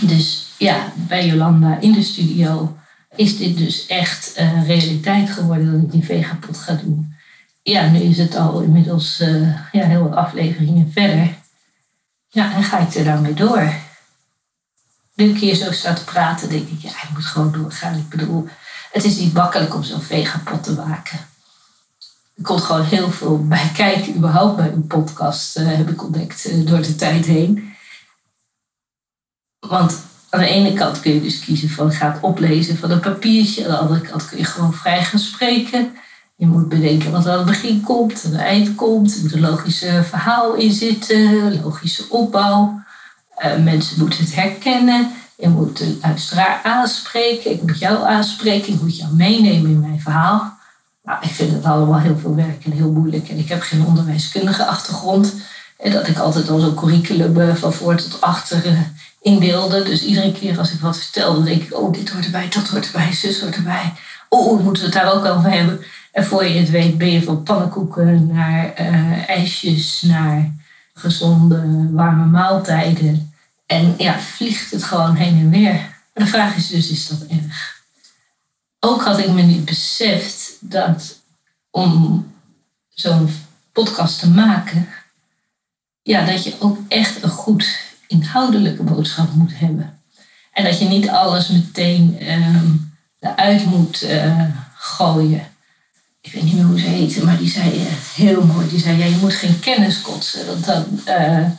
Dus 0.00 0.52
ja, 0.58 0.92
bij 0.96 1.26
Jolanda 1.26 1.78
in 1.80 1.92
de 1.92 2.02
studio 2.02 2.76
is 3.16 3.36
dit 3.36 3.56
dus 3.56 3.86
echt 3.86 4.38
uh, 4.38 4.66
realiteit 4.66 5.30
geworden 5.30 5.72
dat 5.72 5.82
ik 5.82 5.92
die 5.92 6.04
vegapot 6.04 6.56
ga 6.58 6.74
doen. 6.74 7.14
Ja, 7.62 7.90
nu 7.90 7.98
is 7.98 8.18
het 8.18 8.36
al 8.36 8.60
inmiddels 8.60 9.20
uh, 9.20 9.58
ja, 9.72 9.86
heel 9.86 10.02
wat 10.08 10.14
afleveringen 10.14 10.92
verder. 10.92 11.34
Ja, 12.28 12.54
en 12.54 12.62
ga 12.62 12.78
ik 12.78 12.94
er 12.94 13.04
dan 13.04 13.22
mee 13.22 13.34
door? 13.34 13.72
Nu 15.14 15.28
ik 15.28 15.38
hier 15.38 15.54
zo 15.54 15.72
sta 15.72 15.92
te 15.92 16.04
praten, 16.04 16.48
denk 16.48 16.68
ik, 16.68 16.80
ja, 16.80 16.90
ik 16.90 17.10
moet 17.12 17.24
gewoon 17.24 17.52
doorgaan. 17.52 17.98
Ik 17.98 18.08
bedoel, 18.08 18.48
het 18.92 19.04
is 19.04 19.18
niet 19.18 19.32
makkelijk 19.32 19.74
om 19.74 19.82
zo'n 19.82 20.00
vegapot 20.00 20.62
te 20.62 20.72
maken. 20.72 21.18
Er 22.34 22.42
komt 22.42 22.62
gewoon 22.62 22.84
heel 22.84 23.10
veel 23.10 23.46
bij 23.46 23.70
kijken, 23.74 24.16
überhaupt 24.16 24.56
bij 24.56 24.72
een 24.72 24.86
podcast, 24.86 25.58
uh, 25.58 25.66
heb 25.66 25.90
ik 25.90 26.02
ontdekt 26.02 26.48
uh, 26.48 26.66
door 26.66 26.82
de 26.82 26.96
tijd 26.96 27.26
heen. 27.26 27.74
Want 29.58 30.02
aan 30.30 30.40
de 30.40 30.46
ene 30.46 30.72
kant 30.72 31.00
kun 31.00 31.14
je 31.14 31.20
dus 31.20 31.40
kiezen 31.40 31.70
van 31.70 31.92
ga 31.92 32.12
het 32.12 32.22
oplezen 32.22 32.76
van 32.76 32.90
een 32.90 33.00
papiertje. 33.00 33.64
Aan 33.64 33.70
de 33.70 33.76
andere 33.76 34.00
kant 34.00 34.28
kun 34.28 34.38
je 34.38 34.44
gewoon 34.44 34.72
vrij 34.72 35.04
gaan 35.04 35.18
spreken. 35.18 35.96
Je 36.36 36.46
moet 36.46 36.68
bedenken 36.68 37.12
wat 37.12 37.26
aan 37.26 37.38
het 37.38 37.46
begin 37.46 37.80
komt, 37.80 38.24
aan 38.24 38.32
het 38.32 38.40
eind 38.40 38.74
komt. 38.74 39.14
Er 39.14 39.22
moet 39.22 39.32
een 39.32 39.40
logische 39.40 40.04
verhaal 40.04 40.54
in 40.54 40.72
zitten, 40.72 41.60
logische 41.62 42.04
opbouw. 42.08 42.82
Uh, 43.44 43.64
mensen 43.64 43.98
moeten 43.98 44.24
het 44.24 44.34
herkennen. 44.34 45.10
Je 45.36 45.48
moet 45.48 45.78
de 45.78 45.98
luisteraar 46.02 46.60
aanspreken. 46.62 47.50
Ik 47.50 47.62
moet 47.62 47.78
jou 47.78 48.06
aanspreken. 48.06 48.72
Ik 48.72 48.80
moet 48.80 48.96
jou 48.96 49.14
meenemen 49.14 49.70
in 49.70 49.80
mijn 49.80 50.00
verhaal. 50.00 50.53
Nou, 51.04 51.18
ik 51.20 51.30
vind 51.30 51.52
het 51.52 51.64
allemaal 51.64 52.00
heel 52.00 52.18
veel 52.18 52.34
werk 52.34 52.64
en 52.64 52.72
heel 52.72 52.92
moeilijk. 52.92 53.28
En 53.28 53.38
ik 53.38 53.48
heb 53.48 53.62
geen 53.62 53.86
onderwijskundige 53.86 54.64
achtergrond. 54.64 55.34
En 55.78 55.92
dat 55.92 56.08
ik 56.08 56.18
altijd 56.18 56.48
al 56.48 56.58
zo'n 56.58 56.74
curriculum 56.74 57.40
eh, 57.40 57.54
van 57.54 57.72
voor 57.72 57.96
tot 57.96 58.20
achter 58.20 58.66
uh, 58.66 58.80
inbeelde. 59.20 59.82
Dus 59.82 60.04
iedere 60.04 60.32
keer 60.32 60.58
als 60.58 60.72
ik 60.72 60.80
wat 60.80 60.98
vertel, 60.98 61.34
dan 61.34 61.44
denk 61.44 61.62
ik, 61.62 61.74
oh, 61.74 61.92
dit 61.92 62.10
hoort 62.10 62.24
erbij, 62.24 62.48
dat 62.48 62.68
hoort 62.68 62.86
erbij, 62.86 63.12
zus 63.12 63.40
hoort 63.40 63.54
erbij. 63.54 63.92
Oh, 64.28 64.60
moeten 64.60 64.82
we 64.82 64.88
het 64.88 64.98
daar 64.98 65.14
ook 65.14 65.24
over 65.24 65.50
hebben? 65.50 65.84
En 66.12 66.24
voor 66.24 66.44
je 66.44 66.58
het 66.58 66.70
weet 66.70 66.98
ben 66.98 67.12
je 67.12 67.22
van 67.22 67.42
pannenkoeken 67.42 68.26
naar 68.26 68.72
uh, 68.80 69.28
ijsjes, 69.28 70.02
naar 70.02 70.54
gezonde, 70.94 71.88
warme 71.90 72.24
maaltijden. 72.24 73.32
En 73.66 73.94
ja, 73.98 74.18
vliegt 74.18 74.70
het 74.70 74.84
gewoon 74.84 75.14
heen 75.14 75.38
en 75.38 75.50
weer. 75.50 75.80
De 76.12 76.26
vraag 76.26 76.56
is 76.56 76.68
dus, 76.68 76.90
is 76.90 77.08
dat 77.08 77.26
erg? 77.28 77.73
Ook 78.86 79.02
had 79.02 79.18
ik 79.18 79.30
me 79.30 79.42
niet 79.42 79.64
beseft 79.64 80.56
dat 80.60 81.20
om 81.70 82.26
zo'n 82.88 83.30
podcast 83.72 84.18
te 84.18 84.28
maken, 84.30 84.88
ja, 86.02 86.24
dat 86.24 86.44
je 86.44 86.54
ook 86.58 86.78
echt 86.88 87.22
een 87.22 87.30
goed 87.30 87.78
inhoudelijke 88.06 88.82
boodschap 88.82 89.32
moet 89.32 89.58
hebben. 89.58 90.00
En 90.52 90.64
dat 90.64 90.78
je 90.78 90.84
niet 90.84 91.08
alles 91.08 91.48
meteen 91.48 92.16
uh, 92.20 92.64
eruit 93.20 93.64
moet 93.64 94.02
uh, 94.02 94.42
gooien. 94.74 95.46
ik 96.20 96.32
weet 96.32 96.42
niet 96.42 96.54
meer 96.54 96.64
hoe 96.64 96.80
ze 96.80 96.86
heette, 96.86 97.24
maar 97.24 97.38
die 97.38 97.50
zei 97.50 97.74
uh, 97.74 97.86
heel 98.14 98.44
mooi. 98.44 98.68
Die 98.68 98.80
zei, 98.80 98.98
ja, 98.98 99.04
je 99.04 99.16
moet 99.16 99.34
geen 99.34 99.60
kennis 99.60 100.00
kotsen. 100.00 100.46
Want 100.46 100.64
dan, 100.64 100.84
uh, 101.08 101.50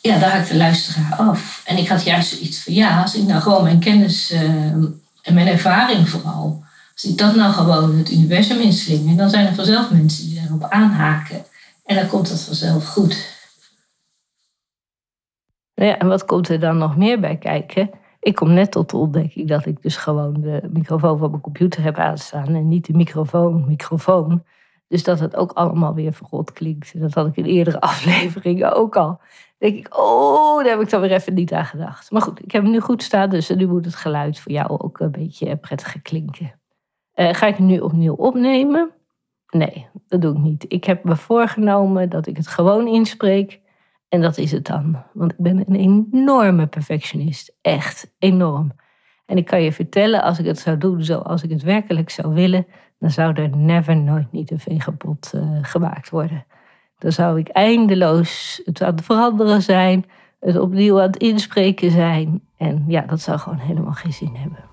ja, 0.00 0.18
daar 0.18 0.30
haakt 0.30 0.48
de 0.48 0.56
luisteraar 0.56 1.14
af. 1.14 1.62
En 1.64 1.76
ik 1.76 1.88
had 1.88 2.04
juist 2.04 2.28
zoiets 2.28 2.58
van, 2.58 2.74
ja, 2.74 3.02
als 3.02 3.14
ik 3.14 3.26
nou 3.26 3.40
gewoon 3.40 3.62
mijn 3.62 3.80
kennis 3.80 4.32
uh, 4.32 4.84
en 5.22 5.34
mijn 5.34 5.46
ervaring 5.46 6.08
vooral, 6.08 6.64
als 6.92 7.04
ik 7.04 7.18
dat 7.18 7.34
nou 7.34 7.52
gewoon 7.52 7.96
het 7.98 8.12
universum 8.12 8.60
inslingen, 8.60 9.16
dan 9.16 9.30
zijn 9.30 9.46
er 9.46 9.54
vanzelf 9.54 9.90
mensen 9.90 10.24
die 10.24 10.40
daarop 10.40 10.64
aanhaken. 10.64 11.44
En 11.84 11.96
dan 11.96 12.06
komt 12.06 12.28
dat 12.28 12.40
vanzelf 12.40 12.86
goed. 12.86 13.40
Ja, 15.74 15.98
en 15.98 16.06
wat 16.08 16.24
komt 16.24 16.48
er 16.48 16.60
dan 16.60 16.78
nog 16.78 16.96
meer 16.96 17.20
bij 17.20 17.36
kijken? 17.36 17.90
Ik 18.20 18.34
kom 18.34 18.52
net 18.52 18.70
tot 18.70 18.90
de 18.90 18.96
ontdekking 18.96 19.48
dat 19.48 19.66
ik 19.66 19.82
dus 19.82 19.96
gewoon 19.96 20.40
de 20.40 20.68
microfoon 20.72 21.18
van 21.18 21.30
mijn 21.30 21.42
computer 21.42 21.82
heb 21.82 21.96
aanstaan 21.96 22.54
en 22.54 22.68
niet 22.68 22.86
de 22.86 22.92
microfoon, 22.92 23.64
microfoon. 23.66 24.44
Dus 24.88 25.04
dat 25.04 25.20
het 25.20 25.36
ook 25.36 25.52
allemaal 25.52 25.94
weer 25.94 26.12
verrot 26.12 26.52
klinkt. 26.52 27.00
Dat 27.00 27.14
had 27.14 27.26
ik 27.26 27.36
in 27.36 27.44
eerdere 27.44 27.80
afleveringen 27.90 28.74
ook 28.74 28.96
al. 28.96 29.20
Denk 29.62 29.76
ik, 29.76 29.98
oh, 29.98 30.64
daar 30.64 30.72
heb 30.72 30.80
ik 30.80 30.90
dan 30.90 31.00
weer 31.00 31.12
even 31.12 31.34
niet 31.34 31.52
aan 31.52 31.64
gedacht. 31.64 32.10
Maar 32.10 32.22
goed, 32.22 32.44
ik 32.44 32.52
heb 32.52 32.62
hem 32.62 32.70
nu 32.70 32.80
goed 32.80 33.02
staan, 33.02 33.30
dus 33.30 33.48
nu 33.48 33.66
moet 33.66 33.84
het 33.84 33.94
geluid 33.94 34.38
voor 34.40 34.52
jou 34.52 34.78
ook 34.78 35.00
een 35.00 35.10
beetje 35.10 35.56
prettig 35.56 36.02
klinken. 36.02 36.60
Uh, 37.14 37.32
ga 37.32 37.46
ik 37.46 37.56
hem 37.56 37.66
nu 37.66 37.78
opnieuw 37.78 38.14
opnemen? 38.14 38.90
Nee, 39.48 39.86
dat 40.08 40.20
doe 40.20 40.32
ik 40.32 40.38
niet. 40.38 40.64
Ik 40.68 40.84
heb 40.84 41.04
me 41.04 41.16
voorgenomen 41.16 42.08
dat 42.08 42.26
ik 42.26 42.36
het 42.36 42.46
gewoon 42.46 42.86
inspreek. 42.86 43.60
En 44.08 44.20
dat 44.20 44.38
is 44.38 44.52
het 44.52 44.66
dan. 44.66 45.02
Want 45.12 45.32
ik 45.32 45.38
ben 45.38 45.64
een 45.66 45.74
enorme 46.10 46.66
perfectionist. 46.66 47.56
Echt 47.60 48.14
enorm. 48.18 48.72
En 49.26 49.36
ik 49.36 49.46
kan 49.46 49.62
je 49.62 49.72
vertellen, 49.72 50.22
als 50.22 50.38
ik 50.38 50.46
het 50.46 50.58
zou 50.58 50.78
doen 50.78 51.02
zoals 51.02 51.42
ik 51.42 51.50
het 51.50 51.62
werkelijk 51.62 52.10
zou 52.10 52.34
willen, 52.34 52.66
dan 52.98 53.10
zou 53.10 53.34
er 53.34 53.56
never 53.56 53.96
nooit 53.96 54.32
niet 54.32 54.50
een 54.50 54.60
vegapot 54.60 55.32
uh, 55.34 55.58
gemaakt 55.62 56.10
worden. 56.10 56.44
Dan 57.02 57.12
zou 57.12 57.38
ik 57.38 57.48
eindeloos 57.48 58.60
het 58.64 58.82
aan 58.82 58.94
het 58.94 59.04
veranderen 59.04 59.62
zijn, 59.62 60.04
het 60.40 60.58
opnieuw 60.58 61.00
aan 61.00 61.06
het 61.06 61.16
inspreken 61.16 61.90
zijn. 61.90 62.42
En 62.56 62.84
ja, 62.86 63.00
dat 63.00 63.20
zou 63.20 63.38
gewoon 63.38 63.58
helemaal 63.58 63.92
geen 63.92 64.12
zin 64.12 64.34
hebben. 64.34 64.70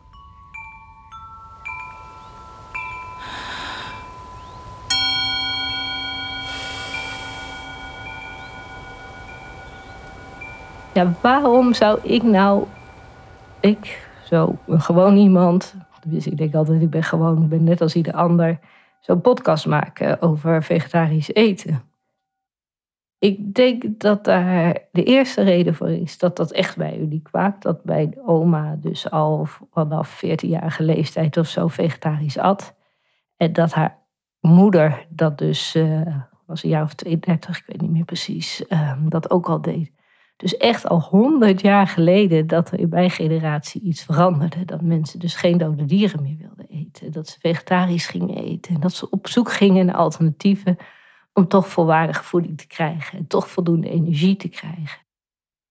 ja, 11.00 11.14
waarom 11.22 11.74
zou 11.74 12.00
ik 12.02 12.24
nou, 12.24 12.64
ik, 13.60 14.10
zo 14.26 14.56
gewoon 14.68 15.18
iemand, 15.18 15.76
dus 16.06 16.28
ik 16.28 16.38
denk 16.38 16.56
altijd, 16.56 16.82
ik 16.82 16.90
ben 16.90 17.04
gewoon, 17.04 17.44
ik 17.44 17.50
ben 17.50 17.64
net 17.64 17.82
als 17.82 17.96
ieder 17.96 18.14
ander, 18.14 18.60
zo'n 19.00 19.22
podcast 19.22 19.66
maken 19.66 20.22
over 20.22 20.64
vegetarisch 20.64 21.34
eten? 21.34 21.89
Ik 23.20 23.54
denk 23.54 24.00
dat 24.00 24.24
daar 24.24 24.88
de 24.92 25.04
eerste 25.04 25.42
reden 25.42 25.76
voor 25.76 25.90
is 25.90 26.18
dat 26.18 26.38
dat 26.38 26.52
echt 26.52 26.78
bij 26.78 26.98
uniek 26.98 27.24
kwaakt. 27.24 27.62
Dat 27.62 27.80
de 27.84 28.22
oma 28.26 28.76
dus 28.82 29.12
al 29.12 29.48
vanaf 29.72 30.22
14-jarige 30.26 30.84
leeftijd 30.84 31.38
of 31.38 31.48
zo 31.48 31.68
vegetarisch 31.68 32.38
at. 32.38 32.76
En 33.38 33.54
dat 33.54 33.74
haar 33.74 33.98
moeder 34.40 35.06
dat 35.10 35.38
dus, 35.38 35.76
uh, 35.76 36.16
was 36.46 36.64
een 36.64 36.70
jaar 36.70 36.84
of 36.84 36.94
32, 36.94 37.60
ik 37.60 37.66
weet 37.66 37.82
niet 37.82 37.92
meer 37.92 38.06
precies, 38.06 38.64
uh, 38.70 38.94
dat 39.08 39.32
ook 39.32 39.50
al 39.50 39.62
deed. 39.62 39.92
Dus 40.38 40.58
echt 40.58 40.88
al 40.88 41.02
honderd 41.02 41.62
jaar 41.62 41.88
geleden 41.88 42.48
dat 42.48 42.72
er 42.72 42.80
in 42.80 42.90
mijn 42.90 43.10
generatie 43.10 43.82
iets 43.82 44.04
veranderde. 44.04 44.66
Dat 44.66 44.82
mensen 44.82 45.20
dus 45.20 45.36
geen 45.36 45.58
dode 45.58 45.86
dieren 45.86 46.22
meer 46.22 46.38
wilden 46.38 46.68
eten. 46.70 47.12
Dat 47.12 47.28
ze 47.28 47.40
vegetarisch 47.40 48.08
gingen 48.08 48.38
eten. 48.38 48.76
En 48.76 48.82
dat 48.82 48.94
ze 48.94 49.10
op 49.10 49.28
zoek 49.28 49.52
gingen 49.52 49.86
naar 49.86 49.96
alternatieven 49.96 50.78
om 51.40 51.48
toch 51.48 51.68
volwaardige 51.68 52.24
voeding 52.24 52.58
te 52.58 52.68
krijgen. 52.68 53.18
En 53.18 53.28
toch 53.28 53.50
voldoende 53.50 53.90
energie 53.90 54.36
te 54.36 54.50
krijgen. 54.50 55.00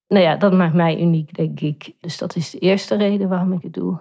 Nou 0.08 0.25
ja, 0.25 0.37
dat 0.37 0.52
maakt 0.52 0.75
mij 0.75 1.00
uniek, 1.00 1.34
denk 1.34 1.60
ik. 1.60 1.92
Dus 2.00 2.18
dat 2.18 2.37
is 2.37 2.50
de 2.50 2.58
eerste 2.58 2.96
reden 2.96 3.28
waarom 3.28 3.52
ik 3.52 3.62
het 3.62 3.75
doe. 3.75 3.98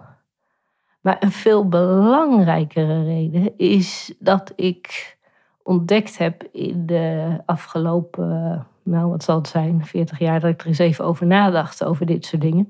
Maar 1.02 1.18
een 1.20 1.32
veel 1.32 1.68
belangrijkere 1.68 3.04
reden 3.04 3.58
is 3.58 4.16
dat 4.20 4.54
ik 4.56 5.18
ontdekt 5.64 6.18
heb 6.18 6.44
in 6.52 6.86
de 6.86 7.38
afgelopen 7.46 8.68
nou 8.88 9.10
wat 9.10 9.24
zal 9.24 9.36
het 9.36 9.48
zijn, 9.48 9.86
40 9.86 10.20
jaar 10.20 10.40
dat 10.40 10.50
ik 10.50 10.62
er 10.62 10.68
eens 10.68 10.78
even 10.78 11.06
over 11.06 11.26
nadacht, 11.26 11.84
over 11.84 12.06
dit 12.06 12.26
soort 12.26 12.42
dingen, 12.42 12.70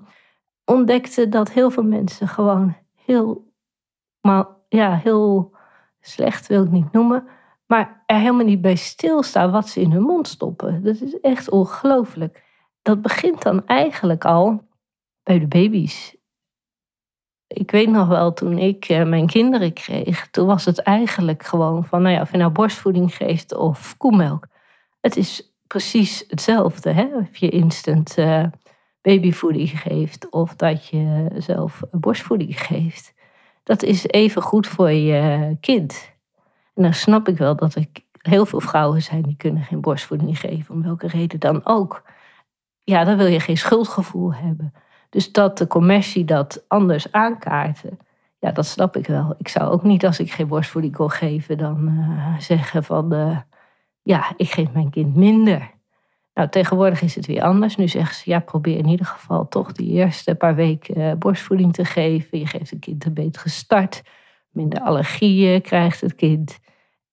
ontdekte 0.65 1.29
dat 1.29 1.51
heel 1.51 1.69
veel 1.69 1.83
mensen 1.83 2.27
gewoon 2.27 2.75
heel, 3.05 3.51
maar, 4.21 4.45
ja, 4.69 4.95
heel 4.95 5.55
slecht 5.99 6.47
wil 6.47 6.63
ik 6.63 6.71
niet 6.71 6.91
noemen, 6.91 7.27
maar 7.67 8.03
er 8.05 8.17
helemaal 8.17 8.45
niet 8.45 8.61
bij 8.61 8.75
stilstaan 8.75 9.51
wat 9.51 9.69
ze 9.69 9.81
in 9.81 9.91
hun 9.91 10.01
mond 10.01 10.27
stoppen. 10.27 10.83
Dat 10.83 11.01
is 11.01 11.19
echt 11.19 11.49
ongelooflijk. 11.49 12.43
Dat 12.81 13.01
begint 13.01 13.41
dan 13.41 13.65
eigenlijk 13.65 14.25
al 14.25 14.67
bij 15.23 15.39
de 15.39 15.47
baby's. 15.47 16.15
Ik 17.47 17.71
weet 17.71 17.89
nog 17.89 18.07
wel, 18.07 18.33
toen 18.33 18.57
ik 18.57 18.85
eh, 18.85 19.03
mijn 19.03 19.27
kinderen 19.27 19.73
kreeg, 19.73 20.29
toen 20.29 20.47
was 20.47 20.65
het 20.65 20.79
eigenlijk 20.79 21.43
gewoon 21.43 21.85
van, 21.85 22.01
nou 22.01 22.15
ja, 22.15 22.21
of 22.21 22.31
je 22.31 22.37
nou 22.37 22.51
borstvoeding 22.51 23.15
geeft 23.15 23.55
of 23.55 23.97
koemelk. 23.97 24.47
Het 24.99 25.15
is 25.15 25.55
precies 25.67 26.23
hetzelfde. 26.27 26.91
Hè? 26.91 27.05
Of 27.15 27.37
je 27.37 27.49
instant 27.49 28.17
uh, 28.17 28.45
babyvoeding 29.01 29.81
geeft 29.81 30.29
of 30.29 30.55
dat 30.55 30.87
je 30.87 31.27
zelf 31.37 31.81
borstvoeding 31.91 32.61
geeft. 32.61 33.13
Dat 33.63 33.83
is 33.83 34.07
even 34.07 34.41
goed 34.41 34.67
voor 34.67 34.91
je 34.91 35.57
kind. 35.59 36.16
En 36.77 36.83
dan 36.83 36.93
snap 36.93 37.27
ik 37.27 37.37
wel 37.37 37.55
dat 37.55 37.75
er 37.75 37.85
heel 38.21 38.45
veel 38.45 38.61
vrouwen 38.61 39.01
zijn 39.01 39.21
die 39.21 39.35
kunnen 39.37 39.63
geen 39.63 39.81
borstvoeding 39.81 40.39
geven, 40.39 40.75
om 40.75 40.83
welke 40.83 41.07
reden 41.07 41.39
dan 41.39 41.65
ook. 41.65 42.03
Ja, 42.83 43.03
dan 43.03 43.17
wil 43.17 43.25
je 43.25 43.39
geen 43.39 43.57
schuldgevoel 43.57 44.33
hebben. 44.33 44.73
Dus 45.09 45.31
dat 45.31 45.57
de 45.57 45.67
commercie 45.67 46.25
dat 46.25 46.63
anders 46.67 47.11
aankaarten, 47.11 47.99
ja, 48.39 48.51
dat 48.51 48.65
snap 48.65 48.95
ik 48.95 49.07
wel. 49.07 49.35
Ik 49.37 49.47
zou 49.47 49.71
ook 49.71 49.83
niet 49.83 50.05
als 50.05 50.19
ik 50.19 50.31
geen 50.31 50.47
borstvoeding 50.47 50.95
kon 50.95 51.11
geven, 51.11 51.57
dan 51.57 51.87
uh, 51.87 52.39
zeggen 52.39 52.83
van 52.83 53.13
uh, 53.13 53.37
ja, 54.01 54.33
ik 54.35 54.49
geef 54.49 54.71
mijn 54.71 54.89
kind 54.89 55.15
minder. 55.15 55.71
Nou, 56.33 56.49
tegenwoordig 56.49 57.01
is 57.01 57.15
het 57.15 57.25
weer 57.25 57.41
anders. 57.41 57.75
Nu 57.75 57.87
zeggen 57.87 58.15
ze, 58.15 58.29
ja, 58.29 58.39
probeer 58.39 58.77
in 58.77 58.87
ieder 58.87 59.05
geval 59.05 59.47
toch 59.47 59.71
die 59.71 59.91
eerste 59.91 60.35
paar 60.35 60.55
weken 60.55 60.95
eh, 60.95 61.13
borstvoeding 61.17 61.73
te 61.73 61.85
geven. 61.85 62.39
Je 62.39 62.47
geeft 62.47 62.69
het 62.69 62.79
kind 62.79 63.05
een 63.05 63.13
betere 63.13 63.49
start. 63.49 64.03
Minder 64.49 64.79
allergieën 64.79 65.61
krijgt 65.61 66.01
het 66.01 66.15
kind. 66.15 66.59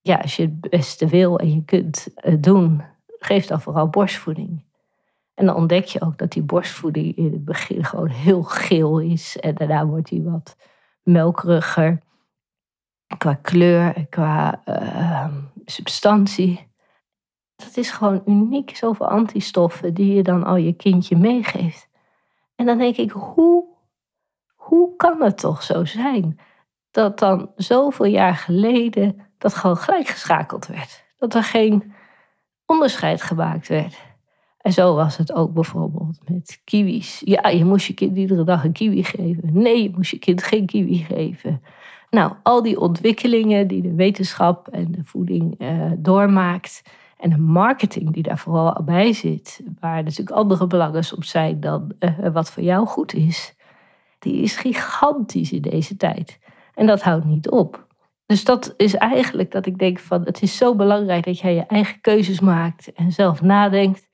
Ja, 0.05 0.17
als 0.17 0.37
je 0.37 0.43
het 0.43 0.61
beste 0.61 1.07
wil 1.07 1.39
en 1.39 1.55
je 1.55 1.65
kunt 1.65 2.09
het 2.15 2.43
doen, 2.43 2.83
geef 3.19 3.47
dan 3.47 3.61
vooral 3.61 3.89
borstvoeding. 3.89 4.65
En 5.35 5.47
dan 5.47 5.55
ontdek 5.55 5.85
je 5.85 6.01
ook 6.01 6.19
dat 6.19 6.33
die 6.33 6.43
borstvoeding 6.43 7.17
in 7.17 7.33
het 7.33 7.45
begin 7.45 7.85
gewoon 7.85 8.09
heel 8.09 8.43
geel 8.43 8.99
is. 8.99 9.37
En 9.37 9.55
daarna 9.55 9.87
wordt 9.87 10.09
die 10.09 10.23
wat 10.23 10.57
melkeriger 11.03 11.99
qua 13.19 13.35
kleur 13.35 13.95
en 13.97 14.09
qua 14.09 14.63
uh, 14.67 15.35
substantie 15.65 16.73
dat 17.57 17.77
is 17.77 17.91
gewoon 17.91 18.23
uniek, 18.27 18.77
zoveel 18.77 19.09
antistoffen 19.09 19.95
die 19.95 20.15
je 20.15 20.23
dan 20.23 20.45
al 20.45 20.57
je 20.57 20.73
kindje 20.73 21.17
meegeeft. 21.17 21.89
En 22.55 22.67
dan 22.67 22.79
denk 22.79 22.97
ik, 22.97 23.11
hoe, 23.11 23.65
hoe 24.55 24.97
kan 24.97 25.23
het 25.23 25.39
toch 25.39 25.63
zo 25.63 25.85
zijn 25.85 26.39
dat 26.91 27.19
dan 27.19 27.51
zoveel 27.57 28.07
jaar 28.07 28.35
geleden 28.35 29.34
dat 29.45 29.55
gewoon 29.55 29.77
gelijk 29.77 30.09
geschakeld 30.09 30.67
werd? 30.67 31.05
Dat 31.19 31.35
er 31.35 31.43
geen 31.43 31.93
onderscheid 32.67 33.23
gemaakt 33.23 33.69
werd. 33.69 33.97
En 34.61 34.73
zo 34.73 34.95
was 34.95 35.17
het 35.17 35.33
ook 35.33 35.53
bijvoorbeeld 35.53 36.19
met 36.29 36.61
kiwis. 36.65 37.23
Ja, 37.25 37.49
je 37.49 37.65
moest 37.65 37.87
je 37.87 37.95
kind 37.95 38.17
iedere 38.17 38.45
dag 38.45 38.65
een 38.65 38.73
kiwi 38.73 39.05
geven. 39.05 39.43
Nee, 39.53 39.83
je 39.83 39.91
moest 39.95 40.11
je 40.11 40.19
kind 40.19 40.43
geen 40.43 40.67
kiwi 40.67 40.97
geven. 40.97 41.63
Nou, 42.11 42.33
al 42.43 42.63
die 42.63 42.81
ontwikkelingen 42.81 43.67
die 43.67 43.83
de 43.83 43.95
wetenschap 43.95 44.69
en 44.69 44.93
de 44.93 45.05
voeding 45.05 45.61
uh, 45.61 45.93
doormaakt 45.97 46.83
en 47.19 47.31
de 47.31 47.39
marketing 47.39 48.13
die 48.13 48.23
daar 48.23 48.39
vooral 48.39 48.83
bij 48.85 49.13
zit, 49.13 49.63
waar 49.81 50.03
natuurlijk 50.03 50.37
andere 50.37 50.67
belangen 50.67 51.05
op 51.17 51.25
zijn 51.25 51.61
dan 51.61 51.93
uh, 52.01 52.29
wat 52.33 52.51
voor 52.51 52.63
jou 52.63 52.87
goed 52.87 53.15
is, 53.15 53.55
die 54.19 54.43
is 54.43 54.57
gigantisch 54.57 55.53
in 55.53 55.63
deze 55.63 55.97
tijd. 55.97 56.39
En 56.75 56.87
dat 56.87 57.03
houdt 57.03 57.25
niet 57.25 57.51
op. 57.51 57.87
Dus 58.27 58.45
dat 58.45 58.75
is 58.77 58.95
eigenlijk 58.95 59.51
dat 59.51 59.67
ik 59.67 59.79
denk 59.79 59.99
van 59.99 60.23
het 60.23 60.43
is 60.43 60.57
zo 60.57 60.75
belangrijk 60.75 61.25
dat 61.25 61.39
jij 61.39 61.55
je 61.55 61.67
eigen 61.67 62.01
keuzes 62.01 62.41
maakt 62.41 62.93
en 62.93 63.13
zelf 63.13 63.43
nadenkt. 63.43 64.09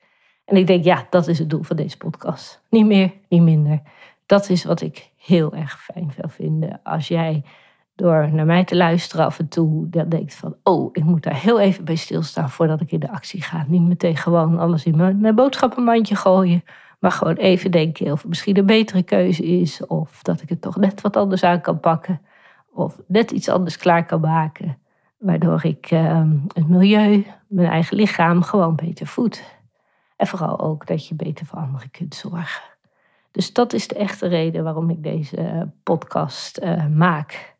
En 0.45 0.57
ik 0.57 0.67
denk, 0.67 0.83
ja, 0.83 1.07
dat 1.09 1.27
is 1.27 1.39
het 1.39 1.49
doel 1.49 1.63
van 1.63 1.75
deze 1.75 1.97
podcast. 1.97 2.61
Niet 2.69 2.85
meer, 2.85 3.13
niet 3.29 3.41
minder. 3.41 3.81
Dat 4.25 4.49
is 4.49 4.63
wat 4.63 4.81
ik 4.81 5.09
heel 5.17 5.55
erg 5.55 5.83
fijn 5.83 6.11
wil 6.17 6.29
vinden. 6.29 6.79
Als 6.83 7.07
jij 7.07 7.43
door 7.95 8.29
naar 8.33 8.45
mij 8.45 8.63
te 8.63 8.75
luisteren 8.75 9.25
af 9.25 9.39
en 9.39 9.47
toe, 9.47 9.89
denkt 9.89 10.35
van, 10.35 10.55
oh, 10.63 10.89
ik 10.93 11.03
moet 11.03 11.23
daar 11.23 11.41
heel 11.41 11.59
even 11.59 11.85
bij 11.85 11.95
stilstaan 11.95 12.49
voordat 12.49 12.81
ik 12.81 12.91
in 12.91 12.99
de 12.99 13.11
actie 13.11 13.41
ga. 13.41 13.65
Niet 13.67 13.81
meteen 13.81 14.17
gewoon 14.17 14.59
alles 14.59 14.85
in 14.85 14.95
mijn 14.95 15.35
boodschappenmandje 15.35 16.15
gooien, 16.15 16.63
maar 16.99 17.11
gewoon 17.11 17.35
even 17.35 17.71
denken 17.71 18.11
of 18.11 18.19
het 18.19 18.29
misschien 18.29 18.57
een 18.57 18.65
betere 18.65 19.03
keuze 19.03 19.43
is, 19.43 19.85
of 19.85 20.21
dat 20.21 20.41
ik 20.41 20.49
het 20.49 20.61
toch 20.61 20.75
net 20.75 21.01
wat 21.01 21.17
anders 21.17 21.43
aan 21.43 21.61
kan 21.61 21.79
pakken, 21.79 22.21
of 22.73 23.01
net 23.07 23.31
iets 23.31 23.49
anders 23.49 23.77
klaar 23.77 24.05
kan 24.05 24.21
maken. 24.21 24.77
Waardoor 25.17 25.65
ik 25.65 25.91
ehm, 25.91 26.37
het 26.53 26.67
milieu, 26.67 27.25
mijn 27.47 27.69
eigen 27.69 27.97
lichaam 27.97 28.41
gewoon 28.41 28.75
beter 28.75 29.07
voed. 29.07 29.43
En 30.15 30.27
vooral 30.27 30.59
ook 30.59 30.87
dat 30.87 31.07
je 31.07 31.15
beter 31.15 31.45
voor 31.45 31.59
anderen 31.59 31.91
kunt 31.91 32.15
zorgen. 32.15 32.61
Dus 33.31 33.53
dat 33.53 33.73
is 33.73 33.87
de 33.87 33.95
echte 33.95 34.27
reden 34.27 34.63
waarom 34.63 34.89
ik 34.89 35.03
deze 35.03 35.71
podcast 35.83 36.59
uh, 36.59 36.87
maak. 36.87 37.55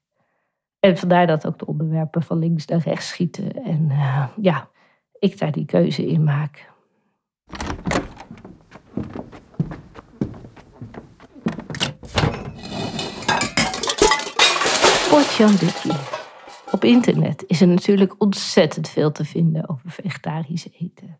En 0.80 0.98
vandaar 0.98 1.28
dat 1.28 1.48
ook 1.48 1.60
de 1.60 1.66
onderwerpen 1.66 2.24
van 2.24 2.40
links 2.40 2.66
naar 2.66 2.80
rechts 2.80 3.08
schieten. 3.08 3.64
En 3.64 3.88
uh, 3.90 4.28
ja, 4.38 4.70
ik 5.20 5.40
daar 5.40 5.52
die 5.52 5.66
keuze 5.66 6.06
in 6.06 6.24
maak. 6.24 6.70
Dikkie. 15.38 15.94
Op 16.72 16.84
internet 16.84 17.44
is 17.48 17.62
er 17.62 17.68
natuurlijk 17.68 18.16
ontzettend 18.18 18.90
veel 18.90 19.12
te 19.12 19.26
vinden 19.26 19.70
over 19.70 19.90
vegetarisch 19.90 20.68
eten. 20.80 21.20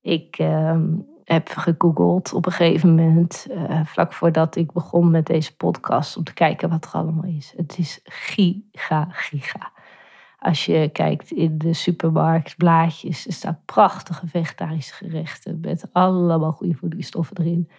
Ik 0.00 0.38
uh, 0.38 0.80
heb 1.24 1.48
gegoogeld 1.48 2.32
op 2.32 2.46
een 2.46 2.52
gegeven 2.52 2.94
moment, 2.94 3.46
uh, 3.50 3.80
vlak 3.84 4.12
voordat 4.12 4.56
ik 4.56 4.72
begon 4.72 5.10
met 5.10 5.26
deze 5.26 5.56
podcast, 5.56 6.16
om 6.16 6.24
te 6.24 6.32
kijken 6.32 6.68
wat 6.68 6.84
er 6.84 6.92
allemaal 6.92 7.24
is. 7.24 7.52
Het 7.56 7.78
is 7.78 8.00
giga, 8.04 9.08
giga. 9.10 9.72
Als 10.38 10.66
je 10.66 10.88
kijkt 10.92 11.30
in 11.30 11.58
de 11.58 11.72
supermarkt, 11.72 12.56
blaadjes, 12.56 13.26
er 13.26 13.32
staan 13.32 13.60
prachtige 13.64 14.26
vegetarische 14.26 14.94
gerechten 14.94 15.58
met 15.60 15.88
allemaal 15.92 16.52
goede 16.52 16.74
voedingsstoffen 16.74 17.36
erin. 17.38 17.70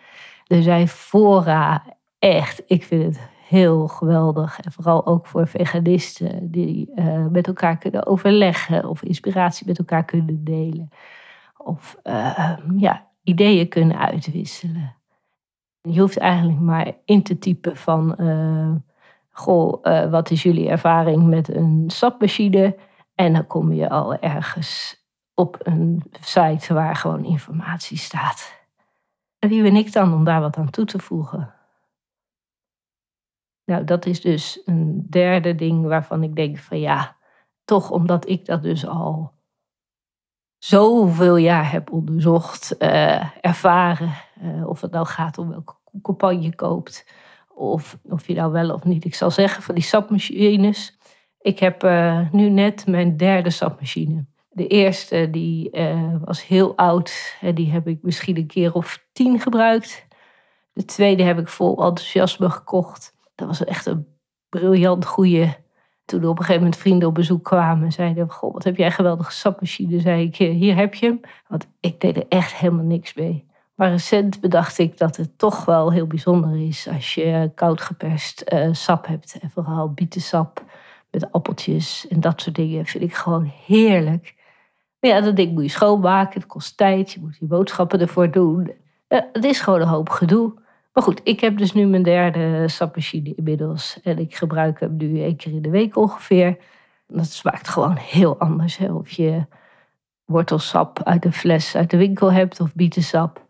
Er 0.48 0.64
zijn 0.64 0.88
fora, 0.88 1.84
echt, 2.20 2.64
ik 2.66 2.84
vind 2.84 3.04
het 3.04 3.32
heel 3.48 3.88
geweldig. 3.88 4.60
En 4.60 4.72
vooral 4.72 5.06
ook 5.06 5.28
voor 5.28 5.48
veganisten 5.48 6.52
die 6.52 6.92
uh, 6.96 7.26
met 7.26 7.48
elkaar 7.48 7.78
kunnen 7.78 8.06
overleggen 8.06 8.86
of 8.86 9.04
inspiratie 9.04 9.68
met 9.68 9.78
elkaar 9.78 10.06
kunnen 10.06 10.44
delen. 10.44 10.90
Of 11.58 11.98
uh, 12.04 12.58
ja, 12.78 13.08
ideeën 13.24 13.70
kunnen 13.70 13.98
uitwisselen. 13.98 14.96
Je 15.82 16.00
hoeft 16.00 16.18
eigenlijk 16.18 16.60
maar 16.60 16.92
in 17.06 17.24
te 17.24 17.40
typen 17.40 17.78
van, 17.78 18.16
uh, 18.18 18.72
goh, 19.30 19.84
wat 20.12 20.32
is 20.32 20.44
jullie 20.44 20.70
ervaring 20.70 21.28
met 21.28 21.56
een 21.56 21.84
sapmachine? 21.88 22.76
En 23.16 23.34
dan 23.34 23.48
kom 23.48 23.74
je 23.74 23.90
al 23.90 24.16
ergens 24.20 25.02
op 25.34 25.58
een 25.60 26.04
site 26.20 26.74
waar 26.74 26.96
gewoon 26.96 27.26
informatie 27.26 27.98
staat. 27.98 28.62
En 29.40 29.50
wie 29.50 29.62
ben 29.62 29.76
ik 29.76 29.94
dan 29.94 30.14
om 30.14 30.24
daar 30.24 30.42
wat 30.42 30.58
aan 30.58 30.70
toe 30.70 30.86
te 30.86 31.00
voegen? 31.00 31.54
Nou, 33.74 33.86
dat 33.86 34.06
is 34.06 34.22
dus 34.22 34.62
een 34.66 35.06
derde 35.10 35.56
ding 35.56 35.86
waarvan 35.86 36.24
ik 36.24 36.36
denk 36.36 36.58
van 36.58 36.80
ja, 36.80 37.16
toch 37.66 37.92
omdat 37.92 38.30
ik 38.30 38.46
dat 38.46 38.64
dus 38.64 38.88
al 38.88 39.32
zoveel 40.58 41.36
jaar 41.36 41.72
heb 41.72 41.92
onderzocht, 41.92 42.76
uh, 42.80 43.46
ervaren, 43.46 44.14
uh, 44.44 44.68
of 44.68 44.82
het 44.82 44.92
nou 44.92 45.06
gaat 45.06 45.38
om 45.38 45.50
welke 45.50 45.74
campagne 46.02 46.42
je 46.42 46.56
koopt, 46.56 47.08
of 47.56 47.98
of 48.04 48.28
je 48.28 48.34
nou 48.34 48.52
wel 48.52 48.74
of 48.74 48.84
niet, 48.84 49.06
ik 49.06 49.16
zal 49.16 49.32
zeggen 49.32 49.64
van 49.64 49.76
die 49.76 49.84
sapmachines. 49.84 50.98
Ik 51.40 51.60
heb 51.60 51.84
uh, 51.84 52.32
nu 52.32 52.50
net 52.50 52.88
mijn 52.88 53.18
derde 53.18 53.50
sapmachine. 53.50 54.26
De 54.50 54.68
eerste 54.68 55.30
die 55.32 55.70
was 56.24 56.48
heel 56.48 56.78
oud, 56.78 57.38
en 57.42 57.56
die 57.56 57.72
heb 57.72 57.88
ik 57.88 58.00
misschien 58.02 58.38
een 58.38 58.48
keer 58.48 58.74
of 58.74 59.06
tien 59.12 59.40
gebruikt. 59.40 60.08
De 60.74 60.86
tweede 60.86 61.24
heb 61.24 61.40
ik 61.40 61.48
vol 61.48 61.84
enthousiasme 61.84 62.50
gekocht. 62.50 63.14
Dat 63.48 63.58
was 63.58 63.68
echt 63.68 63.86
een 63.86 64.08
briljant 64.50 65.06
goede. 65.06 65.56
Toen 66.06 66.22
er 66.22 66.28
op 66.28 66.38
een 66.38 66.44
gegeven 66.44 66.64
moment 66.64 66.82
vrienden 66.82 67.08
op 67.08 67.14
bezoek 67.14 67.44
kwamen, 67.44 67.92
zeiden: 67.92 68.30
Goh, 68.30 68.54
wat 68.54 68.64
heb 68.64 68.78
jij 68.78 68.86
een 68.86 68.92
geweldige 68.92 69.32
sapmachine? 69.32 70.00
Zei 70.00 70.26
ik: 70.26 70.36
Hier 70.36 70.76
heb 70.76 70.94
je 70.94 71.06
hem. 71.06 71.20
Want 71.48 71.68
ik 71.80 72.02
deed 72.02 72.18
er 72.18 72.26
echt 72.30 72.54
helemaal 72.54 72.86
niks 72.86 73.14
mee. 73.14 73.46
Maar 73.76 73.90
recent 73.90 74.40
bedacht 74.40 74.78
ik 74.78 74.98
dat 74.98 75.16
het 75.16 75.38
toch 75.38 75.66
wel 75.66 75.92
heel 75.92 76.08
bijzonder 76.08 76.68
is 76.68 76.88
als 76.88 77.16
je 77.16 77.52
koud 77.56 77.82
geperst 77.82 78.44
uh, 78.54 78.68
sap 78.72 79.08
hebt. 79.08 79.38
En 79.40 79.50
vooral 79.50 79.94
bietensap 79.94 80.64
met 81.12 81.32
appeltjes 81.32 82.08
en 82.08 82.20
dat 82.20 82.42
soort 82.42 82.56
dingen 82.56 82.86
vind 82.86 83.04
ik 83.04 83.14
gewoon 83.14 83.52
heerlijk. 83.66 84.36
Maar 85.00 85.12
ja, 85.12 85.22
dat 85.22 85.36
ding 85.36 85.54
moet 85.54 85.64
je 85.64 85.70
schoonmaken, 85.70 86.40
het 86.40 86.50
kost 86.50 86.78
tijd, 86.78 87.12
je 87.12 87.20
moet 87.20 87.38
je 87.40 87.46
boodschappen 87.46 88.00
ervoor 88.00 88.32
doen. 88.32 88.72
Het 89.08 89.46
is 89.46 89.62
gewoon 89.62 89.82
een 89.82 89.88
hoop 89.88 90.10
gedoe. 90.10 90.62
Maar 90.94 91.04
goed, 91.04 91.22
ik 91.24 91.40
heb 91.40 91.58
dus 91.58 91.74
nu 91.74 91.86
mijn 91.86 92.04
derde 92.04 92.68
sapmachine 92.68 93.36
inmiddels. 93.36 94.02
En 94.02 94.18
ik 94.18 94.36
gebruik 94.36 94.80
hem 94.80 94.96
nu 94.98 95.22
één 95.22 95.36
keer 95.36 95.52
in 95.52 95.62
de 95.62 95.70
week 95.70 95.96
ongeveer. 95.96 96.58
Dat 97.08 97.26
smaakt 97.26 97.68
gewoon 97.68 97.96
heel 97.96 98.40
anders. 98.40 98.80
Of 98.80 99.10
je 99.10 99.46
wortelsap 100.26 101.04
uit 101.04 101.26
een 101.26 101.34
fles 101.34 101.76
uit 101.76 101.90
de 101.90 101.98
winkel 101.98 102.32
hebt 102.32 102.60
of 102.60 102.74
bietensap. 102.74 103.46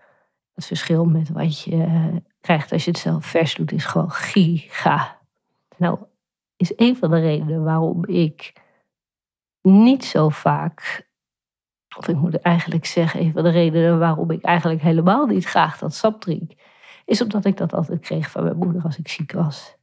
Het 0.54 0.66
verschil 0.66 1.06
met 1.06 1.30
wat 1.30 1.62
je 1.62 1.84
eh, 1.84 2.16
krijgt 2.42 2.72
als 2.72 2.86
je 2.86 2.92
het 2.92 3.00
zelf 3.00 3.26
vers 3.26 3.56
doet 3.56 3.72
is 3.72 3.86
gewoon 3.86 4.12
giga. 4.12 5.20
Nou, 5.78 6.00
is 6.56 6.74
een 6.76 6.96
van 6.96 7.10
de 7.10 7.20
redenen 7.20 7.64
waarom 7.64 8.06
ik 8.06 8.54
niet 9.62 10.06
zo 10.06 10.30
vaak, 10.30 11.08
of 11.98 12.08
ik 12.08 12.16
moet 12.16 12.42
eigenlijk 12.42 12.86
zeggen, 12.86 13.20
een 13.20 13.32
van 13.32 13.44
de 13.44 13.50
redenen 13.50 14.00
waarom 14.00 14.32
ik 14.32 14.42
eigenlijk 14.42 14.82
helemaal 14.82 15.26
niet 15.26 15.46
graag 15.46 15.78
dat 15.78 15.94
sap 15.94 16.22
drink, 16.22 16.52
is 17.06 17.22
omdat 17.22 17.46
ik 17.46 17.58
dat 17.58 17.74
altijd 17.74 18.00
kreeg 18.00 18.32
van 18.32 18.44
mijn 18.44 18.58
moeder 18.58 18.84
als 18.84 18.98
ik 18.98 19.08
ziek 19.08 19.32
was. 19.32 19.76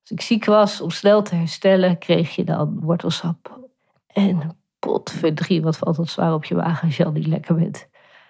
Als 0.00 0.10
ik 0.10 0.20
ziek 0.20 0.44
was, 0.44 0.80
om 0.80 0.90
snel 0.90 1.22
te 1.22 1.34
herstellen, 1.34 1.98
kreeg 1.98 2.34
je 2.34 2.44
dan 2.44 2.80
wortelsap. 2.80 3.60
En 4.06 4.56
potverdrie, 4.78 5.62
wat 5.62 5.76
valt 5.76 5.96
dat 5.96 6.08
zwaar 6.08 6.34
op 6.34 6.44
je 6.44 6.54
wagen 6.54 6.86
als 6.86 6.96
je 6.96 7.04
al 7.04 7.12
niet 7.12 7.26
lekker 7.26 7.54
bent. 7.54 7.88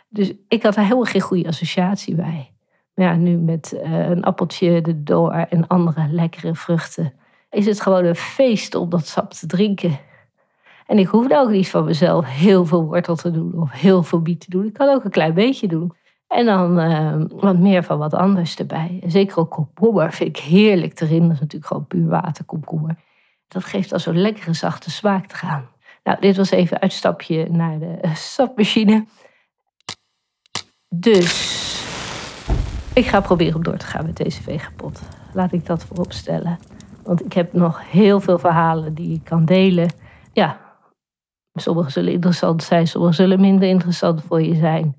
Dus 0.09 0.33
ik 0.49 0.63
had 0.63 0.75
daar 0.75 0.85
helemaal 0.85 1.05
geen 1.05 1.21
goede 1.21 1.49
associatie 1.49 2.15
bij. 2.15 2.53
Maar 2.95 3.07
ja, 3.07 3.15
nu 3.15 3.37
met 3.37 3.73
uh, 3.75 4.09
een 4.09 4.25
appeltje 4.25 4.81
erdoor 4.81 5.33
en 5.33 5.67
andere 5.67 6.09
lekkere 6.11 6.55
vruchten... 6.55 7.13
is 7.51 7.67
het 7.67 7.81
gewoon 7.81 8.05
een 8.05 8.17
feest 8.17 8.75
om 8.75 8.89
dat 8.89 9.07
sap 9.07 9.33
te 9.33 9.47
drinken. 9.47 9.99
En 10.87 10.99
ik 10.99 11.07
hoef 11.07 11.31
ook 11.31 11.51
niet 11.51 11.69
van 11.69 11.85
mezelf 11.85 12.27
heel 12.27 12.67
veel 12.67 12.85
wortel 12.85 13.17
te 13.17 13.31
doen 13.31 13.61
of 13.61 13.71
heel 13.73 14.03
veel 14.03 14.23
biet 14.23 14.41
te 14.41 14.51
doen. 14.51 14.67
Ik 14.67 14.73
kan 14.73 14.89
ook 14.89 15.05
een 15.05 15.11
klein 15.11 15.35
beetje 15.35 15.69
doen. 15.69 15.93
En 16.27 16.47
dan 16.47 16.81
uh, 16.81 17.25
wat 17.29 17.59
meer 17.59 17.83
van 17.85 17.99
wat 17.99 18.15
anders 18.15 18.57
erbij. 18.57 19.03
Zeker 19.07 19.39
ook 19.39 19.51
komkommer 19.51 20.13
vind 20.13 20.29
ik 20.39 20.45
heerlijk 20.45 21.01
erin. 21.01 21.23
Dat 21.23 21.33
is 21.33 21.41
natuurlijk 21.41 21.67
gewoon 21.67 21.87
puur 21.87 22.09
water 22.09 22.45
komkommer. 22.45 22.97
Dat 23.49 23.65
geeft 23.65 23.93
al 23.93 23.99
zo'n 23.99 24.21
lekkere 24.21 24.55
zachte 24.55 24.91
smaak 24.91 25.27
te 25.27 25.35
gaan. 25.35 25.69
Nou, 26.05 26.21
dit 26.21 26.37
was 26.37 26.51
even 26.51 26.81
uitstapje 26.81 27.51
naar 27.51 27.79
de 27.79 27.99
uh, 28.03 28.15
sapmachine. 28.15 29.07
Dus 30.89 31.55
ik 32.95 33.07
ga 33.07 33.21
proberen 33.21 33.55
om 33.55 33.63
door 33.63 33.77
te 33.77 33.87
gaan 33.87 34.07
met 34.07 34.17
deze 34.17 34.43
vegapot. 34.43 35.01
Laat 35.33 35.53
ik 35.53 35.67
dat 35.67 35.85
voorop 35.85 36.13
stellen. 36.13 36.59
Want 37.03 37.25
ik 37.25 37.33
heb 37.33 37.53
nog 37.53 37.91
heel 37.91 38.21
veel 38.21 38.39
verhalen 38.39 38.95
die 38.95 39.15
ik 39.15 39.25
kan 39.25 39.45
delen. 39.45 39.91
Ja, 40.33 40.61
sommige 41.55 41.91
zullen 41.91 42.13
interessant 42.13 42.63
zijn, 42.63 42.87
sommige 42.87 43.15
zullen 43.15 43.41
minder 43.41 43.69
interessant 43.69 44.23
voor 44.23 44.43
je 44.43 44.55
zijn 44.55 44.97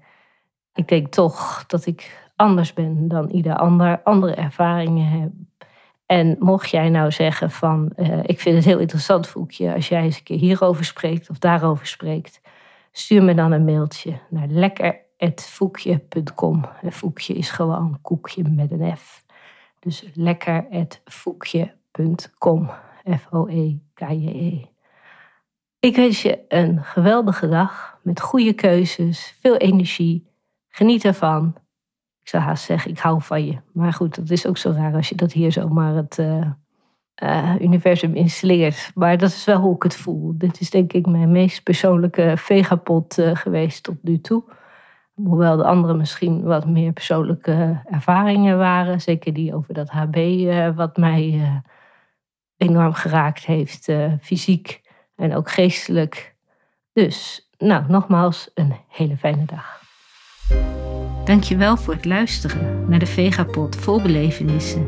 ik 0.78 0.88
denk 0.88 1.08
toch 1.08 1.66
dat 1.66 1.86
ik 1.86 2.30
anders 2.36 2.74
ben 2.74 3.08
dan 3.08 3.30
ieder 3.30 3.56
ander, 3.56 4.02
andere 4.04 4.34
ervaringen 4.34 5.08
heb. 5.08 5.30
En 6.06 6.36
mocht 6.40 6.70
jij 6.70 6.90
nou 6.90 7.12
zeggen 7.12 7.52
van, 7.52 7.92
uh, 7.96 8.20
ik 8.24 8.40
vind 8.40 8.56
het 8.56 8.66
heel 8.66 8.80
interessant 8.80 9.28
Voekje, 9.28 9.74
als 9.74 9.88
jij 9.88 10.02
eens 10.02 10.18
een 10.18 10.24
keer 10.24 10.38
hierover 10.38 10.86
spreekt 10.86 11.30
of 11.30 11.38
daarover 11.38 11.88
spreekt, 11.88 12.42
stuur 12.92 13.24
me 13.24 13.34
dan 13.34 13.52
een 13.52 13.66
mailtje 13.66 14.20
naar 14.30 14.48
lekker.voekje.com. 14.48 16.66
En 16.82 16.92
Voekje 16.92 17.34
is 17.34 17.50
gewoon 17.50 17.98
koekje 18.02 18.44
met 18.50 18.72
een 18.72 18.98
F. 18.98 19.26
Dus 19.80 20.06
lekker.voekje.com. 20.14 22.70
F-O-E-K-J-E. 23.18 24.52
-E. 24.52 24.66
Ik 25.80 25.96
wens 25.96 26.22
je 26.22 26.40
een 26.48 26.84
geweldige 26.84 27.48
dag 27.48 28.00
met 28.02 28.22
goede 28.22 28.54
keuzes, 28.54 29.38
veel 29.42 29.58
energie 29.58 30.28
Geniet 30.78 31.06
ervan. 31.06 31.56
Ik 32.22 32.30
zou 32.30 32.44
haast 32.44 32.64
zeggen, 32.64 32.92
ik 32.92 33.00
hou 33.00 33.22
van 33.22 33.46
je. 33.46 33.58
Maar 33.74 33.94
goed, 33.94 34.16
dat 34.16 34.30
is 34.30 34.48
ook 34.48 34.58
zo 34.58 34.72
raar 34.72 34.94
als 34.94 35.10
je 35.10 35.16
dat 35.16 35.32
hier 35.32 35.52
zomaar 35.52 35.96
het 35.96 36.18
uh, 36.18 36.52
uh, 37.24 37.56
universum 37.60 38.16
installeert. 38.16 38.92
Maar 38.96 39.18
dat 39.18 39.30
is 39.30 39.46
wel 39.46 39.60
hoe 39.60 39.76
ik 39.76 39.84
het 39.84 39.96
voel. 39.96 40.38
Dit 40.38 40.60
is 40.60 40.70
denk 40.70 40.94
ik 40.94 41.06
mijn 41.06 41.32
meest 41.32 41.64
persoonlijke 41.64 42.34
vegapot 42.36 43.18
uh, 43.18 43.36
geweest 43.36 43.84
tot 43.84 44.04
nu 44.04 44.22
toe. 44.22 44.44
Hoewel 45.14 45.58
de 45.58 45.64
andere 45.64 45.94
misschien 45.94 46.44
wat 46.44 46.68
meer 46.68 46.94
persoonlijke 46.94 47.82
ervaringen 47.86 48.58
waren. 48.58 49.02
Zeker 49.02 49.34
die 49.34 49.56
over 49.56 49.74
dat 49.74 49.90
HB, 49.90 50.16
wat 50.76 50.98
mij 50.98 51.62
enorm 52.58 52.94
geraakt 52.94 53.46
heeft, 53.46 53.92
fysiek 54.22 54.82
en 55.16 55.36
ook 55.36 55.52
geestelijk. 55.52 56.36
Dus, 56.94 57.50
nou, 57.58 57.84
nogmaals, 57.88 58.52
een 58.54 58.76
hele 58.88 59.18
fijne 59.18 59.46
dag. 59.46 59.87
Dankjewel 61.26 61.78
voor 61.78 61.94
het 61.94 62.06
luisteren 62.06 62.90
naar 62.90 63.00
de 63.00 63.06
Vegapot 63.06 63.76
vol 63.76 64.02
belevenissen. 64.02 64.88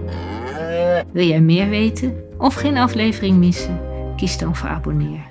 Wil 1.11 1.27
jij 1.27 1.41
meer 1.41 1.69
weten 1.69 2.15
of 2.37 2.53
geen 2.53 2.77
aflevering 2.77 3.37
missen? 3.37 3.79
Kies 4.15 4.37
dan 4.37 4.55
voor 4.55 4.69
abonneer. 4.69 5.21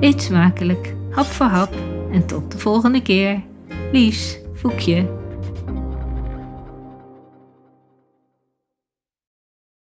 Eet 0.00 0.22
smakelijk, 0.22 0.94
hap 1.10 1.24
voor 1.24 1.46
hap 1.46 1.74
en 2.12 2.26
tot 2.26 2.52
de 2.52 2.58
volgende 2.58 3.02
keer. 3.02 3.42
Liefs, 3.92 4.38
Foekje. 4.54 5.06